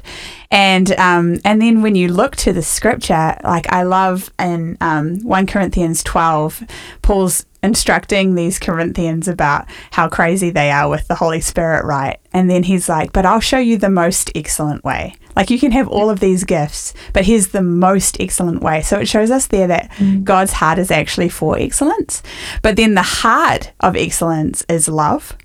And 0.50 0.92
um, 0.92 1.38
and 1.44 1.60
then 1.60 1.82
when 1.82 1.94
you 1.94 2.08
look 2.08 2.36
to 2.36 2.52
the 2.52 2.62
scripture, 2.62 3.36
like 3.44 3.70
I 3.72 3.82
love 3.82 4.32
in 4.38 4.76
um, 4.80 5.20
1 5.20 5.46
Corinthians 5.46 6.02
12, 6.02 6.64
Paul's 7.02 7.44
instructing 7.62 8.34
these 8.34 8.58
Corinthians 8.58 9.28
about 9.28 9.66
how 9.90 10.08
crazy 10.08 10.50
they 10.50 10.70
are 10.70 10.88
with 10.88 11.08
the 11.08 11.14
Holy 11.14 11.40
Spirit, 11.40 11.84
right? 11.84 12.18
And 12.32 12.48
then 12.48 12.62
he's 12.62 12.88
like, 12.88 13.12
But 13.12 13.26
I'll 13.26 13.40
show 13.40 13.58
you 13.58 13.76
the 13.76 13.90
most 13.90 14.30
excellent 14.34 14.84
way. 14.84 15.14
Like 15.34 15.50
you 15.50 15.58
can 15.58 15.70
have 15.70 15.86
all 15.86 16.10
of 16.10 16.18
these 16.18 16.42
gifts, 16.42 16.94
but 17.12 17.24
here's 17.24 17.48
the 17.48 17.62
most 17.62 18.20
excellent 18.20 18.60
way. 18.60 18.82
So 18.82 18.98
it 18.98 19.06
shows 19.06 19.30
us 19.30 19.46
there 19.46 19.68
that 19.68 19.92
God's 20.24 20.52
heart 20.52 20.78
is 20.78 20.90
actually 20.90 21.28
for 21.28 21.56
excellence. 21.56 22.24
But 22.60 22.74
then 22.74 22.94
the 22.94 23.02
heart 23.02 23.70
of 23.78 23.94
excellence 23.94 24.64
is 24.68 24.88
love. 24.88 25.36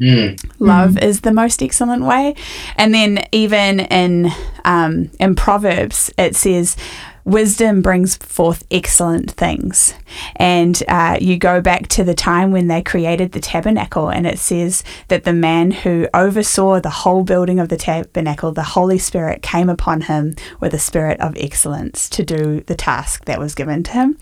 Mm. 0.00 0.42
Love 0.58 0.98
is 0.98 1.20
the 1.20 1.32
most 1.32 1.62
excellent 1.62 2.04
way. 2.04 2.34
And 2.76 2.92
then 2.94 3.24
even 3.32 3.80
in 3.80 4.30
um, 4.64 5.10
in 5.18 5.34
Proverbs, 5.34 6.10
it 6.16 6.36
says, 6.36 6.76
"Wisdom 7.24 7.82
brings 7.82 8.16
forth 8.16 8.64
excellent 8.70 9.30
things." 9.30 9.94
And 10.36 10.82
uh, 10.88 11.18
you 11.20 11.36
go 11.36 11.60
back 11.60 11.88
to 11.88 12.04
the 12.04 12.14
time 12.14 12.52
when 12.52 12.68
they 12.68 12.82
created 12.82 13.32
the 13.32 13.40
tabernacle, 13.40 14.08
and 14.08 14.26
it 14.26 14.38
says 14.38 14.82
that 15.08 15.24
the 15.24 15.32
man 15.32 15.70
who 15.70 16.08
oversaw 16.14 16.80
the 16.80 16.90
whole 16.90 17.24
building 17.24 17.58
of 17.58 17.68
the 17.68 17.76
tabernacle, 17.76 18.52
the 18.52 18.62
Holy 18.62 18.98
Spirit 18.98 19.42
came 19.42 19.68
upon 19.68 20.02
him 20.02 20.34
with 20.60 20.74
a 20.74 20.78
spirit 20.78 21.20
of 21.20 21.36
excellence 21.36 22.08
to 22.10 22.24
do 22.24 22.60
the 22.62 22.74
task 22.74 23.24
that 23.24 23.38
was 23.38 23.54
given 23.54 23.82
to 23.84 23.92
him. 23.92 24.18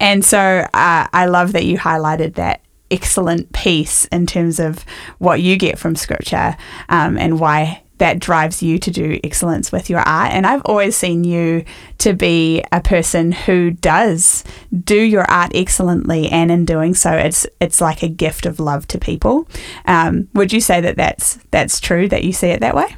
And 0.00 0.24
so 0.24 0.38
uh, 0.38 1.06
I 1.12 1.26
love 1.26 1.52
that 1.52 1.64
you 1.64 1.78
highlighted 1.78 2.34
that 2.34 2.62
excellent 2.90 3.52
piece 3.52 4.06
in 4.06 4.26
terms 4.26 4.58
of 4.58 4.84
what 5.18 5.40
you 5.40 5.56
get 5.56 5.78
from 5.78 5.94
scripture 5.94 6.56
um, 6.88 7.18
and 7.18 7.38
why 7.38 7.82
that 7.98 8.18
drives 8.18 8.62
you 8.62 8.78
to 8.78 8.90
do 8.90 9.20
excellence 9.22 9.70
with 9.70 9.90
your 9.90 10.00
art. 10.00 10.32
And 10.32 10.46
I've 10.46 10.62
always 10.64 10.96
seen 10.96 11.24
you 11.24 11.64
to 11.98 12.12
be 12.14 12.62
a 12.72 12.80
person 12.80 13.32
who 13.32 13.70
does 13.70 14.44
do 14.84 15.00
your 15.00 15.28
art 15.30 15.52
excellently, 15.54 16.28
and 16.28 16.50
in 16.50 16.64
doing 16.64 16.94
so, 16.94 17.12
it's 17.12 17.46
it's 17.60 17.80
like 17.80 18.02
a 18.02 18.08
gift 18.08 18.46
of 18.46 18.60
love 18.60 18.86
to 18.88 18.98
people. 18.98 19.48
Um, 19.86 20.28
would 20.34 20.52
you 20.52 20.60
say 20.60 20.80
that 20.80 20.96
that's 20.96 21.38
that's 21.50 21.80
true? 21.80 22.08
That 22.08 22.24
you 22.24 22.32
see 22.32 22.48
it 22.48 22.60
that 22.60 22.74
way? 22.74 22.96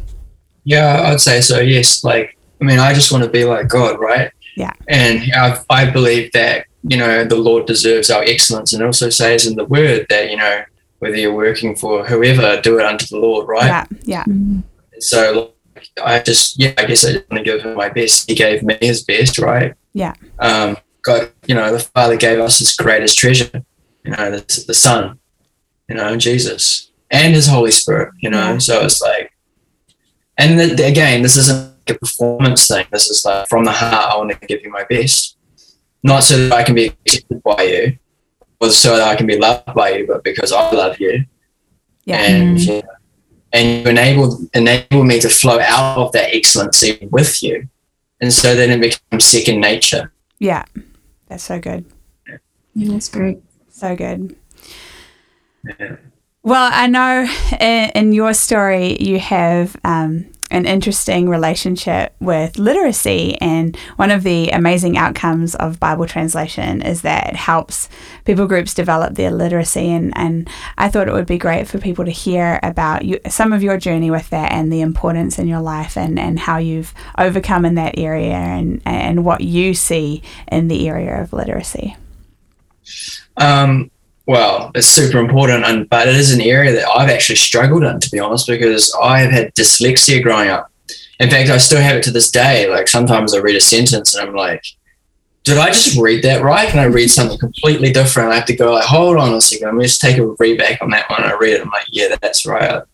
Yeah, 0.64 1.02
I'd 1.06 1.20
say 1.20 1.40
so. 1.40 1.60
Yes. 1.60 2.04
Like, 2.04 2.36
I 2.60 2.64
mean, 2.64 2.78
I 2.78 2.92
just 2.92 3.10
want 3.10 3.24
to 3.24 3.30
be 3.30 3.44
like 3.44 3.68
God, 3.68 3.98
right? 3.98 4.30
Yeah. 4.56 4.72
And 4.88 5.22
I, 5.34 5.58
I 5.70 5.90
believe 5.90 6.32
that 6.32 6.66
you 6.82 6.96
know 6.96 7.24
the 7.24 7.36
Lord 7.36 7.66
deserves 7.66 8.10
our 8.10 8.22
excellence, 8.22 8.72
and 8.72 8.82
also 8.82 9.10
says 9.10 9.46
in 9.46 9.56
the 9.56 9.64
Word 9.64 10.06
that 10.10 10.30
you 10.30 10.36
know 10.36 10.62
whether 10.98 11.16
you're 11.16 11.34
working 11.34 11.74
for 11.74 12.04
whoever, 12.04 12.60
do 12.60 12.78
it 12.78 12.84
unto 12.84 13.06
the 13.06 13.18
Lord, 13.18 13.48
right? 13.48 13.66
Yeah, 13.66 13.86
yeah, 14.02 14.24
So 15.00 15.52
like, 15.74 15.88
I 16.02 16.20
just, 16.20 16.58
yeah, 16.58 16.74
I 16.78 16.84
guess 16.84 17.04
I 17.04 17.12
just 17.12 17.30
want 17.30 17.44
to 17.44 17.44
give 17.44 17.62
him 17.62 17.74
my 17.76 17.88
best. 17.88 18.28
He 18.28 18.34
gave 18.34 18.62
me 18.62 18.76
his 18.80 19.02
best, 19.02 19.38
right? 19.38 19.74
Yeah. 19.92 20.14
Um, 20.38 20.76
God, 21.02 21.32
you 21.46 21.54
know, 21.54 21.72
the 21.72 21.80
Father 21.80 22.16
gave 22.16 22.38
us 22.38 22.58
his 22.58 22.76
greatest 22.76 23.18
treasure, 23.18 23.64
you 24.04 24.10
know, 24.10 24.30
the, 24.30 24.64
the 24.66 24.74
Son, 24.74 25.18
you 25.88 25.96
know, 25.96 26.16
Jesus, 26.16 26.90
and 27.10 27.34
his 27.34 27.46
Holy 27.46 27.70
Spirit, 27.70 28.12
you 28.18 28.30
know. 28.30 28.52
Yeah. 28.52 28.58
So 28.58 28.80
it's 28.82 29.00
like, 29.00 29.32
and 30.36 30.58
the, 30.58 30.86
again, 30.86 31.22
this 31.22 31.36
isn't 31.36 31.74
a 31.88 31.94
performance 31.94 32.68
thing. 32.68 32.86
This 32.92 33.08
is 33.08 33.24
like 33.24 33.48
from 33.48 33.64
the 33.64 33.72
heart, 33.72 34.12
I 34.12 34.16
want 34.16 34.38
to 34.38 34.46
give 34.46 34.62
you 34.62 34.70
my 34.70 34.84
best. 34.84 35.36
Not 36.02 36.22
so 36.22 36.48
that 36.48 36.52
I 36.52 36.62
can 36.62 36.74
be 36.74 36.86
accepted 36.86 37.42
by 37.42 37.62
you 37.62 37.98
or 38.60 38.70
so 38.70 38.96
that 38.96 39.08
I 39.08 39.16
can 39.16 39.26
be 39.26 39.38
loved 39.38 39.74
by 39.74 39.90
you, 39.90 40.06
but 40.06 40.24
because 40.24 40.52
I 40.52 40.70
love 40.70 40.98
you. 40.98 41.24
Yeah. 42.04 42.22
And 42.22 42.58
you 42.58 42.74
know, 42.74 42.88
and 43.52 43.84
you 43.84 43.90
enable 43.90 44.38
enable 44.54 45.04
me 45.04 45.20
to 45.20 45.28
flow 45.28 45.58
out 45.60 45.98
of 45.98 46.12
that 46.12 46.34
excellency 46.34 47.08
with 47.10 47.42
you, 47.42 47.68
and 48.20 48.32
so 48.32 48.54
then 48.54 48.70
it 48.70 48.80
becomes 48.80 49.24
second 49.24 49.60
nature. 49.60 50.12
Yeah, 50.38 50.64
that's 51.28 51.44
so 51.44 51.58
good. 51.58 51.84
Yeah, 52.74 52.92
that's 52.92 53.08
great. 53.08 53.42
So 53.68 53.96
good. 53.96 54.36
Yeah. 55.64 55.96
Well, 56.42 56.70
I 56.72 56.86
know 56.86 57.26
in, 57.60 57.90
in, 57.90 58.12
your 58.12 58.32
story 58.32 58.96
you 58.98 59.18
have 59.18 59.76
um, 59.84 60.32
an 60.50 60.66
interesting 60.66 61.28
relationship 61.28 62.14
with 62.20 62.58
literacy. 62.58 63.36
And 63.40 63.76
one 63.96 64.10
of 64.10 64.22
the 64.22 64.50
amazing 64.50 64.96
outcomes 64.96 65.54
of 65.54 65.80
Bible 65.80 66.06
translation 66.06 66.82
is 66.82 67.02
that 67.02 67.28
it 67.28 67.36
helps 67.36 67.88
people 68.24 68.46
groups 68.46 68.74
develop 68.74 69.14
their 69.14 69.30
literacy. 69.30 69.88
And, 69.90 70.12
and 70.16 70.48
I 70.76 70.88
thought 70.88 71.08
it 71.08 71.14
would 71.14 71.26
be 71.26 71.38
great 71.38 71.68
for 71.68 71.78
people 71.78 72.04
to 72.04 72.10
hear 72.10 72.58
about 72.62 73.04
you, 73.04 73.20
some 73.28 73.52
of 73.52 73.62
your 73.62 73.78
journey 73.78 74.10
with 74.10 74.28
that 74.30 74.52
and 74.52 74.72
the 74.72 74.80
importance 74.80 75.38
in 75.38 75.46
your 75.46 75.60
life 75.60 75.96
and, 75.96 76.18
and 76.18 76.38
how 76.38 76.58
you've 76.58 76.92
overcome 77.16 77.64
in 77.64 77.76
that 77.76 77.98
area 77.98 78.34
and, 78.34 78.82
and 78.84 79.24
what 79.24 79.40
you 79.42 79.74
see 79.74 80.22
in 80.50 80.68
the 80.68 80.88
area 80.88 81.22
of 81.22 81.32
literacy. 81.32 81.96
Um, 83.36 83.90
well, 84.30 84.70
it's 84.76 84.86
super 84.86 85.18
important, 85.18 85.64
and 85.64 85.90
but 85.90 86.06
it 86.06 86.14
is 86.14 86.32
an 86.32 86.40
area 86.40 86.70
that 86.70 86.88
I've 86.88 87.10
actually 87.10 87.34
struggled 87.34 87.82
in, 87.82 87.98
to 87.98 88.10
be 88.12 88.20
honest, 88.20 88.46
because 88.46 88.96
I 89.02 89.18
have 89.18 89.32
had 89.32 89.52
dyslexia 89.56 90.22
growing 90.22 90.50
up. 90.50 90.70
In 91.18 91.28
fact, 91.28 91.50
I 91.50 91.56
still 91.56 91.80
have 91.80 91.96
it 91.96 92.04
to 92.04 92.12
this 92.12 92.30
day. 92.30 92.70
Like 92.70 92.86
sometimes 92.86 93.34
I 93.34 93.38
read 93.38 93.56
a 93.56 93.60
sentence 93.60 94.14
and 94.14 94.28
I'm 94.28 94.36
like, 94.36 94.64
did 95.42 95.58
I 95.58 95.66
just 95.66 95.98
read 95.98 96.22
that 96.22 96.44
right? 96.44 96.70
And 96.70 96.78
I 96.78 96.84
read 96.84 97.10
something 97.10 97.40
completely 97.40 97.90
different. 97.92 98.30
I 98.30 98.36
have 98.36 98.44
to 98.44 98.54
go 98.54 98.74
like, 98.74 98.84
hold 98.84 99.16
on 99.16 99.34
a 99.34 99.40
second. 99.40 99.66
Let 99.66 99.74
me 99.74 99.82
just 99.82 100.00
take 100.00 100.18
a 100.18 100.26
read 100.38 100.58
back 100.58 100.80
on 100.80 100.90
that 100.90 101.10
one. 101.10 101.24
I 101.24 101.32
read 101.32 101.54
it. 101.54 101.62
I'm 101.62 101.70
like, 101.70 101.86
yeah, 101.90 102.14
that's 102.22 102.46
right. 102.46 102.84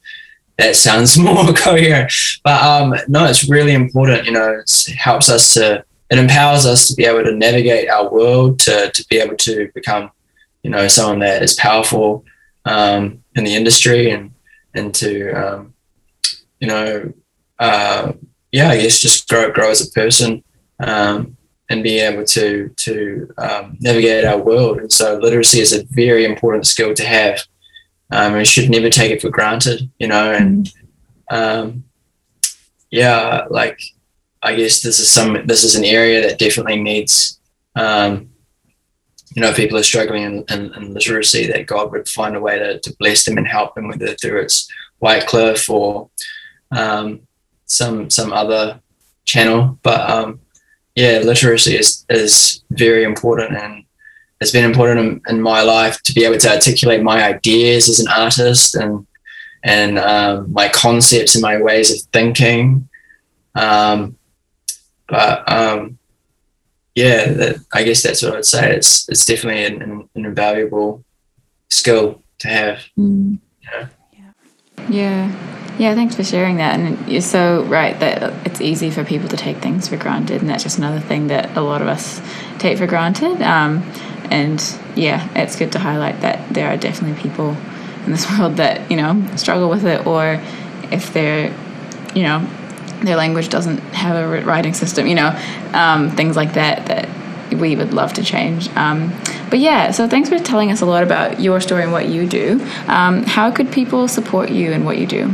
That 0.56 0.74
sounds 0.74 1.18
more 1.18 1.52
coherent. 1.52 2.10
But 2.44 2.62
um, 2.62 2.94
no, 3.08 3.26
it's 3.26 3.46
really 3.46 3.74
important. 3.74 4.24
You 4.24 4.32
know, 4.32 4.52
it 4.58 4.86
helps 4.96 5.28
us 5.28 5.52
to, 5.52 5.84
it 6.10 6.18
empowers 6.18 6.64
us 6.64 6.88
to 6.88 6.94
be 6.94 7.04
able 7.04 7.24
to 7.24 7.36
navigate 7.36 7.90
our 7.90 8.10
world, 8.10 8.58
to, 8.60 8.90
to 8.90 9.06
be 9.10 9.18
able 9.18 9.36
to 9.36 9.70
become 9.74 10.10
you 10.62 10.70
know 10.70 10.88
someone 10.88 11.20
that 11.20 11.42
is 11.42 11.54
powerful 11.54 12.24
um, 12.64 13.22
in 13.34 13.44
the 13.44 13.54
industry 13.54 14.10
and 14.10 14.32
and 14.74 14.94
to 14.94 15.30
um, 15.32 15.74
you 16.60 16.68
know 16.68 17.12
uh, 17.58 18.12
yeah 18.52 18.70
I 18.70 18.80
guess 18.80 19.00
just 19.00 19.28
grow 19.28 19.50
grow 19.52 19.70
as 19.70 19.86
a 19.86 19.92
person 19.92 20.42
um, 20.80 21.36
and 21.70 21.82
be 21.82 21.98
able 22.00 22.24
to 22.24 22.68
to 22.76 23.30
um, 23.38 23.76
navigate 23.80 24.24
our 24.24 24.38
world. 24.38 24.78
And 24.78 24.92
so 24.92 25.18
literacy 25.18 25.60
is 25.60 25.72
a 25.72 25.84
very 25.90 26.24
important 26.24 26.66
skill 26.66 26.94
to 26.94 27.04
have 27.04 27.40
um, 28.10 28.32
and 28.32 28.36
we 28.36 28.44
should 28.44 28.70
never 28.70 28.90
take 28.90 29.10
it 29.10 29.20
for 29.20 29.30
granted 29.30 29.90
you 29.98 30.08
know 30.08 30.32
and 30.32 30.72
um, 31.30 31.84
yeah 32.90 33.46
like 33.50 33.80
I 34.42 34.54
guess 34.54 34.82
this 34.82 35.00
is 35.00 35.08
some 35.08 35.46
this 35.46 35.64
is 35.64 35.74
an 35.74 35.84
area 35.84 36.22
that 36.22 36.38
definitely 36.38 36.80
needs 36.80 37.40
um, 37.74 38.30
you 39.36 39.42
know, 39.42 39.52
people 39.52 39.76
are 39.76 39.82
struggling 39.82 40.22
in, 40.22 40.44
in, 40.48 40.72
in, 40.74 40.94
literacy, 40.94 41.46
that 41.48 41.66
God 41.66 41.92
would 41.92 42.08
find 42.08 42.34
a 42.34 42.40
way 42.40 42.58
to, 42.58 42.80
to 42.80 42.96
bless 42.98 43.26
them 43.26 43.36
and 43.36 43.46
help 43.46 43.74
them, 43.74 43.88
whether 43.88 44.14
through 44.14 44.40
it's 44.40 44.66
Wycliffe 45.00 45.68
or 45.68 46.08
um, 46.70 47.20
some 47.66 48.08
some 48.08 48.32
other 48.32 48.80
channel. 49.26 49.78
But 49.82 50.08
um, 50.08 50.40
yeah, 50.94 51.20
literacy 51.22 51.76
is 51.76 52.06
is 52.08 52.64
very 52.70 53.04
important, 53.04 53.58
and 53.58 53.84
it's 54.40 54.52
been 54.52 54.64
important 54.64 55.00
in, 55.00 55.36
in, 55.36 55.42
my 55.42 55.60
life 55.60 56.02
to 56.04 56.14
be 56.14 56.24
able 56.24 56.38
to 56.38 56.54
articulate 56.54 57.02
my 57.02 57.22
ideas 57.22 57.90
as 57.90 58.00
an 58.00 58.08
artist 58.08 58.74
and 58.74 59.06
and 59.62 59.98
um, 59.98 60.50
my 60.50 60.70
concepts 60.70 61.34
and 61.34 61.42
my 61.42 61.60
ways 61.60 61.90
of 61.92 62.00
thinking. 62.10 62.88
Um, 63.54 64.16
but 65.08 65.50
um, 65.52 65.98
yeah, 66.96 67.30
that, 67.34 67.56
I 67.74 67.84
guess 67.84 68.02
that's 68.02 68.22
what 68.22 68.34
I'd 68.34 68.46
say. 68.46 68.74
It's 68.74 69.06
it's 69.10 69.24
definitely 69.26 69.66
an, 69.66 69.82
an, 69.82 70.08
an 70.14 70.24
invaluable 70.24 71.04
skill 71.68 72.22
to 72.38 72.48
have. 72.48 72.84
Mm. 72.98 73.38
Yeah. 73.62 73.88
yeah. 74.88 75.52
Yeah, 75.78 75.94
thanks 75.94 76.14
for 76.14 76.24
sharing 76.24 76.56
that. 76.56 76.80
And 76.80 77.06
you're 77.06 77.20
so 77.20 77.62
right 77.64 78.00
that 78.00 78.46
it's 78.46 78.62
easy 78.62 78.90
for 78.90 79.04
people 79.04 79.28
to 79.28 79.36
take 79.36 79.58
things 79.58 79.86
for 79.88 79.98
granted, 79.98 80.40
and 80.40 80.48
that's 80.48 80.62
just 80.62 80.78
another 80.78 81.00
thing 81.00 81.26
that 81.26 81.54
a 81.54 81.60
lot 81.60 81.82
of 81.82 81.88
us 81.88 82.22
take 82.58 82.78
for 82.78 82.86
granted. 82.86 83.42
Um, 83.42 83.82
and 84.30 84.58
yeah, 84.96 85.28
it's 85.34 85.54
good 85.54 85.72
to 85.72 85.78
highlight 85.78 86.22
that 86.22 86.48
there 86.48 86.68
are 86.68 86.78
definitely 86.78 87.20
people 87.20 87.54
in 88.06 88.12
this 88.12 88.26
world 88.38 88.56
that 88.56 88.90
you 88.90 88.96
know 88.96 89.22
struggle 89.36 89.68
with 89.68 89.84
it, 89.84 90.06
or 90.06 90.40
if 90.90 91.12
they're 91.12 91.54
you 92.14 92.22
know 92.22 92.48
their 93.06 93.16
language 93.16 93.48
doesn't 93.48 93.78
have 93.94 94.16
a 94.16 94.44
writing 94.44 94.74
system, 94.74 95.06
you 95.06 95.14
know, 95.14 95.28
um, 95.72 96.10
things 96.10 96.36
like 96.36 96.54
that 96.54 96.86
that 96.86 97.08
we 97.52 97.76
would 97.76 97.92
love 97.94 98.12
to 98.14 98.22
change. 98.22 98.68
Um, 98.76 99.12
but 99.50 99.58
yeah, 99.58 99.90
so 99.90 100.08
thanks 100.08 100.28
for 100.28 100.38
telling 100.38 100.70
us 100.70 100.80
a 100.80 100.86
lot 100.86 101.02
about 101.02 101.40
your 101.40 101.60
story 101.60 101.84
and 101.84 101.92
what 101.92 102.08
you 102.08 102.26
do. 102.26 102.60
Um, 102.88 103.22
how 103.22 103.50
could 103.50 103.70
people 103.72 104.08
support 104.08 104.50
you 104.50 104.72
and 104.72 104.84
what 104.84 104.98
you 104.98 105.06
do? 105.06 105.32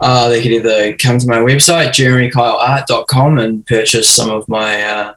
Uh, 0.00 0.28
they 0.28 0.42
could 0.42 0.52
either 0.52 0.96
come 0.96 1.18
to 1.18 1.26
my 1.26 1.38
website, 1.38 1.88
jeremykyleart.com, 1.88 3.38
and 3.38 3.66
purchase 3.66 4.08
some 4.08 4.30
of 4.30 4.48
my 4.48 4.82
uh, 4.82 5.14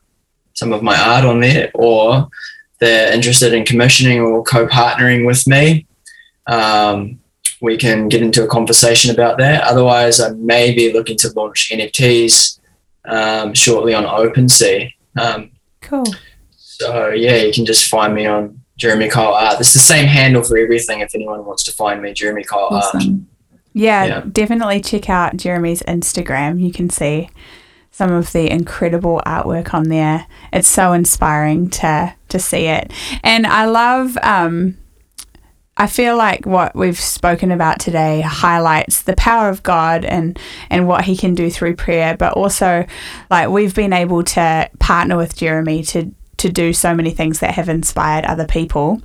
some 0.54 0.72
of 0.72 0.82
my 0.82 0.98
art 1.00 1.26
on 1.26 1.40
there, 1.42 1.72
or 1.74 2.30
they're 2.80 3.14
interested 3.14 3.54
in 3.54 3.66
commissioning 3.66 4.22
or 4.22 4.44
co-partnering 4.44 5.26
with 5.26 5.46
me. 5.48 5.86
Um, 6.46 7.20
we 7.62 7.78
can 7.78 8.08
get 8.08 8.22
into 8.22 8.44
a 8.44 8.48
conversation 8.48 9.12
about 9.12 9.38
that. 9.38 9.64
Otherwise, 9.64 10.20
I 10.20 10.30
may 10.32 10.74
be 10.74 10.94
looking 10.94 11.18
to 11.18 11.32
launch 11.32 11.72
NFTs 11.72 12.60
um, 13.06 13.54
shortly 13.54 13.94
on 13.94 14.04
OpenSea. 14.04 14.94
Um, 15.20 15.52
cool. 15.82 16.06
So 16.56 17.10
yeah, 17.10 17.38
you 17.38 17.52
can 17.52 17.66
just 17.66 17.90
find 17.90 18.14
me 18.14 18.26
on 18.28 18.62
Jeremy 18.78 19.10
Kyle 19.10 19.34
Art. 19.34 19.60
It's 19.60 19.74
the 19.74 19.80
same 19.80 20.06
handle 20.06 20.44
for 20.44 20.58
everything. 20.58 21.00
If 21.00 21.16
anyone 21.16 21.44
wants 21.46 21.64
to 21.64 21.72
find 21.72 22.02
me, 22.02 22.14
Jeremy 22.14 22.44
Kyle 22.44 22.68
awesome. 22.72 23.02
Art. 23.02 23.60
Yeah, 23.74 24.06
yeah, 24.06 24.24
definitely 24.32 24.82
check 24.82 25.10
out 25.10 25.38
Jeremy's 25.38 25.84
Instagram. 25.84 26.60
You 26.60 26.72
can 26.72 26.90
see 26.90 27.30
some 27.92 28.12
of 28.12 28.32
the 28.32 28.52
incredible 28.52 29.22
artwork 29.26 29.74
on 29.74 29.90
there. 29.90 30.28
It's 30.52 30.68
so 30.68 30.94
inspiring 30.94 31.70
to 31.72 32.14
to 32.30 32.40
see 32.40 32.66
it, 32.66 32.92
and 33.24 33.48
I 33.48 33.66
love. 33.66 34.18
Um, 34.22 34.78
I 35.78 35.88
feel 35.88 36.18
like 36.18 36.46
what 36.46 36.76
we've 36.76 37.00
spoken 37.00 37.52
about 37.52 37.80
today 37.80 38.22
highlights 38.22 39.04
the 39.04 39.16
power 39.16 39.50
of 39.50 39.62
God 39.64 40.04
and 40.06 40.38
and 40.70 40.88
what 40.88 41.06
he 41.06 41.16
can 41.16 41.36
do 41.36 41.50
through 41.52 41.76
prayer, 41.76 42.18
but 42.18 42.34
also 42.34 42.86
like 43.30 43.50
we've 43.50 43.76
been 43.76 43.94
able 43.94 44.24
to 44.24 44.70
partner 44.80 45.18
with 45.18 45.38
Jeremy 45.38 45.84
to 45.84 46.12
to 46.38 46.50
do 46.50 46.74
so 46.74 46.94
many 46.94 47.12
things 47.12 47.40
that 47.40 47.54
have 47.56 47.70
inspired 47.70 48.26
other 48.26 48.46
people 48.46 49.02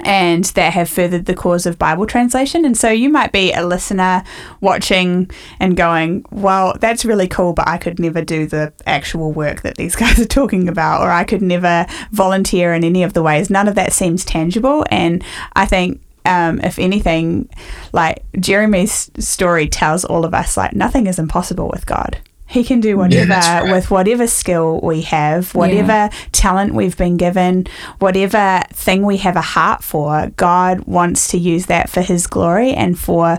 and 0.00 0.44
that 0.44 0.72
have 0.72 0.88
furthered 0.88 1.26
the 1.26 1.34
cause 1.34 1.66
of 1.66 1.78
Bible 1.78 2.06
translation. 2.06 2.64
And 2.64 2.76
so 2.76 2.90
you 2.90 3.08
might 3.08 3.32
be 3.32 3.52
a 3.52 3.66
listener 3.66 4.24
watching 4.60 5.30
and 5.58 5.76
going, 5.76 6.24
well, 6.30 6.74
that's 6.80 7.04
really 7.04 7.28
cool, 7.28 7.52
but 7.54 7.66
I 7.66 7.78
could 7.78 7.98
never 7.98 8.22
do 8.22 8.46
the 8.46 8.72
actual 8.86 9.32
work 9.32 9.62
that 9.62 9.76
these 9.76 9.96
guys 9.96 10.18
are 10.18 10.26
talking 10.26 10.68
about, 10.68 11.02
or 11.02 11.10
I 11.10 11.24
could 11.24 11.42
never 11.42 11.86
volunteer 12.12 12.74
in 12.74 12.84
any 12.84 13.02
of 13.02 13.14
the 13.14 13.22
ways. 13.22 13.50
None 13.50 13.68
of 13.68 13.74
that 13.76 13.92
seems 13.92 14.24
tangible. 14.24 14.84
And 14.90 15.24
I 15.54 15.66
think 15.66 16.02
um, 16.26 16.60
if 16.60 16.78
anything, 16.78 17.48
like 17.92 18.24
Jeremy's 18.38 19.10
story 19.18 19.68
tells 19.68 20.04
all 20.04 20.24
of 20.24 20.34
us, 20.34 20.56
like 20.56 20.74
nothing 20.74 21.06
is 21.06 21.18
impossible 21.18 21.68
with 21.68 21.86
God. 21.86 22.18
He 22.48 22.62
can 22.62 22.80
do 22.80 22.96
whatever 22.96 23.32
yeah, 23.32 23.60
right. 23.62 23.72
with 23.72 23.90
whatever 23.90 24.28
skill 24.28 24.80
we 24.80 25.02
have, 25.02 25.52
whatever 25.54 25.88
yeah. 25.88 26.10
talent 26.30 26.74
we've 26.74 26.96
been 26.96 27.16
given, 27.16 27.66
whatever 27.98 28.62
thing 28.72 29.04
we 29.04 29.16
have 29.18 29.34
a 29.34 29.40
heart 29.40 29.82
for. 29.82 30.30
God 30.36 30.80
wants 30.84 31.28
to 31.28 31.38
use 31.38 31.66
that 31.66 31.90
for 31.90 32.02
His 32.02 32.28
glory 32.28 32.72
and 32.72 32.96
for 32.96 33.38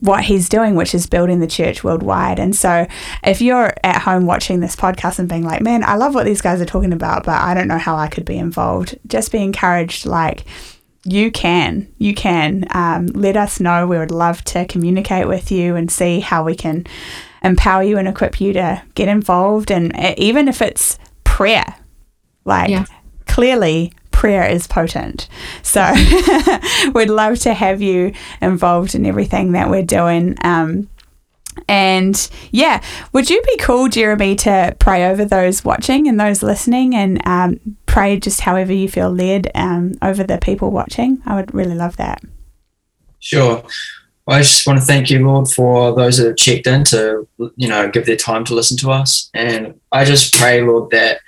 what 0.00 0.24
He's 0.24 0.48
doing, 0.48 0.74
which 0.74 0.94
is 0.94 1.06
building 1.06 1.40
the 1.40 1.46
church 1.46 1.84
worldwide. 1.84 2.38
And 2.38 2.56
so, 2.56 2.86
if 3.22 3.42
you're 3.42 3.74
at 3.84 4.00
home 4.02 4.24
watching 4.24 4.60
this 4.60 4.74
podcast 4.74 5.18
and 5.18 5.28
being 5.28 5.44
like, 5.44 5.60
man, 5.60 5.84
I 5.84 5.96
love 5.96 6.14
what 6.14 6.24
these 6.24 6.40
guys 6.40 6.60
are 6.60 6.66
talking 6.66 6.94
about, 6.94 7.24
but 7.24 7.40
I 7.40 7.52
don't 7.52 7.68
know 7.68 7.78
how 7.78 7.96
I 7.96 8.08
could 8.08 8.24
be 8.24 8.38
involved, 8.38 8.98
just 9.06 9.32
be 9.32 9.42
encouraged. 9.42 10.06
Like, 10.06 10.46
you 11.04 11.30
can. 11.30 11.88
You 11.98 12.14
can. 12.14 12.66
Um, 12.70 13.06
let 13.08 13.36
us 13.36 13.60
know. 13.60 13.86
We 13.86 13.98
would 13.98 14.10
love 14.10 14.42
to 14.44 14.64
communicate 14.64 15.28
with 15.28 15.52
you 15.52 15.76
and 15.76 15.90
see 15.90 16.20
how 16.20 16.42
we 16.42 16.56
can 16.56 16.84
empower 17.46 17.82
you 17.82 17.96
and 17.96 18.08
equip 18.08 18.40
you 18.40 18.52
to 18.54 18.82
get 18.94 19.08
involved. 19.08 19.70
And 19.70 19.96
even 20.18 20.48
if 20.48 20.60
it's 20.60 20.98
prayer, 21.24 21.76
like 22.44 22.70
yeah. 22.70 22.84
clearly 23.26 23.92
prayer 24.10 24.48
is 24.48 24.66
potent. 24.66 25.28
So 25.62 25.82
we'd 26.94 27.10
love 27.10 27.38
to 27.40 27.54
have 27.54 27.82
you 27.82 28.12
involved 28.40 28.94
in 28.94 29.06
everything 29.06 29.52
that 29.52 29.70
we're 29.70 29.82
doing. 29.82 30.36
Um, 30.42 30.88
and 31.68 32.30
yeah, 32.50 32.82
would 33.12 33.30
you 33.30 33.40
be 33.42 33.56
cool, 33.58 33.88
Jeremy, 33.88 34.36
to 34.36 34.76
pray 34.78 35.06
over 35.10 35.24
those 35.24 35.64
watching 35.64 36.06
and 36.08 36.18
those 36.18 36.42
listening 36.42 36.94
and 36.94 37.26
um, 37.26 37.76
pray 37.86 38.18
just 38.18 38.42
however 38.42 38.72
you 38.72 38.88
feel 38.88 39.10
led 39.10 39.50
um, 39.54 39.94
over 40.02 40.22
the 40.22 40.38
people 40.38 40.70
watching? 40.70 41.22
I 41.26 41.34
would 41.34 41.54
really 41.54 41.74
love 41.74 41.96
that. 41.96 42.22
Sure. 43.18 43.64
I 44.28 44.38
just 44.38 44.66
want 44.66 44.78
to 44.80 44.84
thank 44.84 45.08
you, 45.08 45.24
Lord, 45.24 45.48
for 45.48 45.94
those 45.94 46.18
that 46.18 46.26
have 46.26 46.36
checked 46.36 46.66
in 46.66 46.82
to, 46.84 47.28
you 47.56 47.68
know, 47.68 47.88
give 47.88 48.06
their 48.06 48.16
time 48.16 48.44
to 48.46 48.54
listen 48.54 48.76
to 48.78 48.90
us. 48.90 49.30
And 49.34 49.80
I 49.92 50.04
just 50.04 50.34
pray, 50.34 50.62
Lord, 50.62 50.90
that 50.90 51.20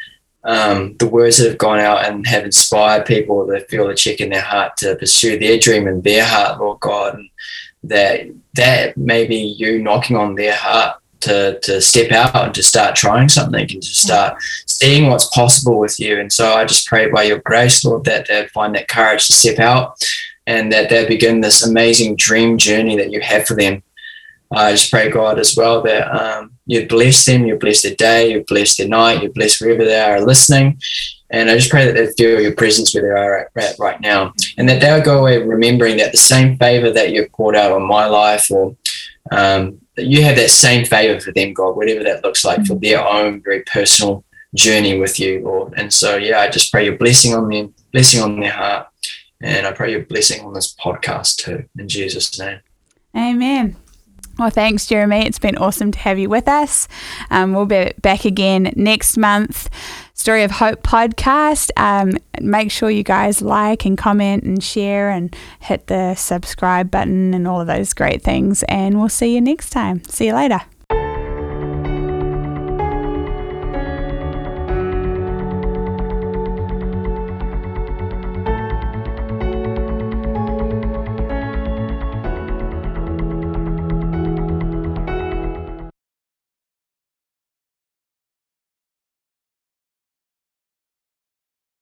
um, 0.45 0.97
the 0.97 1.07
words 1.07 1.39
that 1.39 1.49
have 1.49 1.59
gone 1.59 1.79
out 1.79 2.05
and 2.05 2.27
have 2.27 2.45
inspired 2.45 3.07
people 3.07 3.47
that 3.47 3.69
feel 3.69 3.89
a 3.89 3.95
check 3.95 4.21
in 4.21 4.31
their 4.31 4.41
heart 4.41 4.77
to 4.79 4.97
pursue 4.97 5.39
their 5.39 5.59
dream 5.59 5.87
in 5.87 6.01
their 6.01 6.25
heart, 6.25 6.59
Lord 6.59 6.81
God, 6.81 7.15
and 7.15 7.31
that 7.85 8.27
that 8.55 8.97
may 8.97 9.27
be 9.27 9.37
you 9.37 9.81
knocking 9.81 10.17
on 10.17 10.35
their 10.35 10.55
heart 10.55 10.97
to 11.21 11.59
to 11.61 11.81
step 11.81 12.13
out 12.13 12.45
and 12.45 12.55
to 12.55 12.63
start 12.63 12.97
trying 12.97 13.29
something 13.29 13.71
and 13.71 13.83
to 13.83 13.89
start 13.89 14.37
seeing 14.67 15.11
what's 15.11 15.27
possible 15.27 15.79
with 15.79 15.99
you. 16.01 16.19
And 16.19 16.33
so 16.33 16.53
I 16.53 16.65
just 16.65 16.87
pray 16.87 17.11
by 17.11 17.25
your 17.25 17.41
grace, 17.41 17.85
Lord, 17.85 18.05
that 18.05 18.29
they'd 18.29 18.51
find 18.51 18.75
that 18.75 18.89
courage 18.89 19.27
to 19.27 19.33
step 19.33 19.59
out 19.59 20.03
and 20.49 20.73
that 20.73 20.89
they 20.89 21.07
begin 21.07 21.43
this 21.43 21.63
amazing 21.65 22.17
dream 22.17 22.57
journey 22.57 22.97
that 22.97 23.13
you 23.13 23.21
have 23.21 23.45
for 23.45 23.55
them. 23.55 23.83
I 24.51 24.73
just 24.73 24.91
pray, 24.91 25.11
God, 25.11 25.39
as 25.39 25.55
well, 25.55 25.83
that 25.83 26.09
um, 26.11 26.53
you 26.65 26.89
bless 26.89 27.27
them, 27.27 27.45
you 27.45 27.57
bless 27.57 27.83
their 27.83 27.95
day, 27.95 28.33
you 28.33 28.43
bless 28.49 28.79
their 28.79 28.89
night, 28.89 29.23
you 29.23 29.31
bless 29.31 29.61
wherever 29.61 29.85
they 29.85 30.01
are 30.01 30.23
listening. 30.23 30.81
And 31.29 31.51
I 31.51 31.57
just 31.57 31.69
pray 31.69 31.85
that 31.85 31.93
they 31.93 32.11
feel 32.13 32.41
your 32.41 32.55
presence 32.55 32.95
where 32.95 33.03
they 33.03 33.11
are 33.11 33.51
at 33.63 33.79
right 33.79 34.01
now. 34.01 34.33
And 34.57 34.67
that 34.71 34.81
they'll 34.81 35.05
go 35.05 35.19
away 35.19 35.37
remembering 35.37 35.99
that 35.99 36.13
the 36.13 36.19
same 36.19 36.57
favor 36.57 36.91
that 36.93 37.13
you've 37.13 37.31
poured 37.33 37.55
out 37.55 37.73
on 37.73 37.87
my 37.87 38.07
life 38.07 38.51
or 38.51 38.75
um, 39.31 39.79
that 39.97 40.07
you 40.07 40.23
have 40.23 40.37
that 40.37 40.49
same 40.49 40.87
favor 40.87 41.21
for 41.21 41.31
them, 41.33 41.53
God, 41.53 41.77
whatever 41.77 42.03
that 42.05 42.25
looks 42.25 42.43
like 42.43 42.65
for 42.65 42.77
their 42.77 43.07
own 43.07 43.43
very 43.43 43.65
personal 43.65 44.25
journey 44.55 44.99
with 44.99 45.21
you, 45.21 45.43
Lord. 45.45 45.75
And 45.77 45.93
so, 45.93 46.17
yeah, 46.17 46.39
I 46.39 46.49
just 46.49 46.73
pray 46.73 46.87
your 46.87 46.97
blessing 46.97 47.35
on 47.35 47.51
them, 47.51 47.75
blessing 47.93 48.23
on 48.23 48.41
their 48.41 48.53
heart. 48.53 48.87
And 49.41 49.67
I 49.67 49.73
pray 49.73 49.93
your 49.93 50.05
blessing 50.05 50.45
on 50.45 50.53
this 50.53 50.75
podcast 50.75 51.37
too, 51.37 51.65
in 51.79 51.89
Jesus' 51.89 52.39
name. 52.39 52.61
Amen. 53.17 53.77
Well, 54.39 54.51
thanks, 54.51 54.87
Jeremy. 54.87 55.27
It's 55.27 55.41
been 55.41 55.59
awesome 55.59 55.91
to 55.91 55.99
have 55.99 56.19
you 56.19 56.29
with 56.29 56.47
us. 56.47 56.87
Um, 57.31 57.53
we'll 57.53 57.67
be 57.67 57.93
back 58.01 58.25
again 58.25 58.73
next 58.77 59.17
month. 59.17 59.69
Story 60.15 60.45
of 60.45 60.53
Hope 60.53 60.83
podcast. 60.83 61.71
Um, 61.77 62.13
make 62.41 62.71
sure 62.71 62.89
you 62.89 63.03
guys 63.03 63.43
like 63.43 63.85
and 63.85 63.99
comment 63.99 64.45
and 64.45 64.63
share 64.63 65.11
and 65.11 65.35
hit 65.61 65.89
the 65.89 66.15
subscribe 66.15 66.91
button 66.91 67.35
and 67.35 67.49
all 67.49 67.61
of 67.61 67.67
those 67.67 67.93
great 67.93 68.23
things. 68.23 68.63
And 68.65 69.01
we'll 69.01 69.09
see 69.09 69.35
you 69.35 69.41
next 69.41 69.71
time. 69.71 70.05
See 70.05 70.27
you 70.27 70.35
later. 70.35 70.61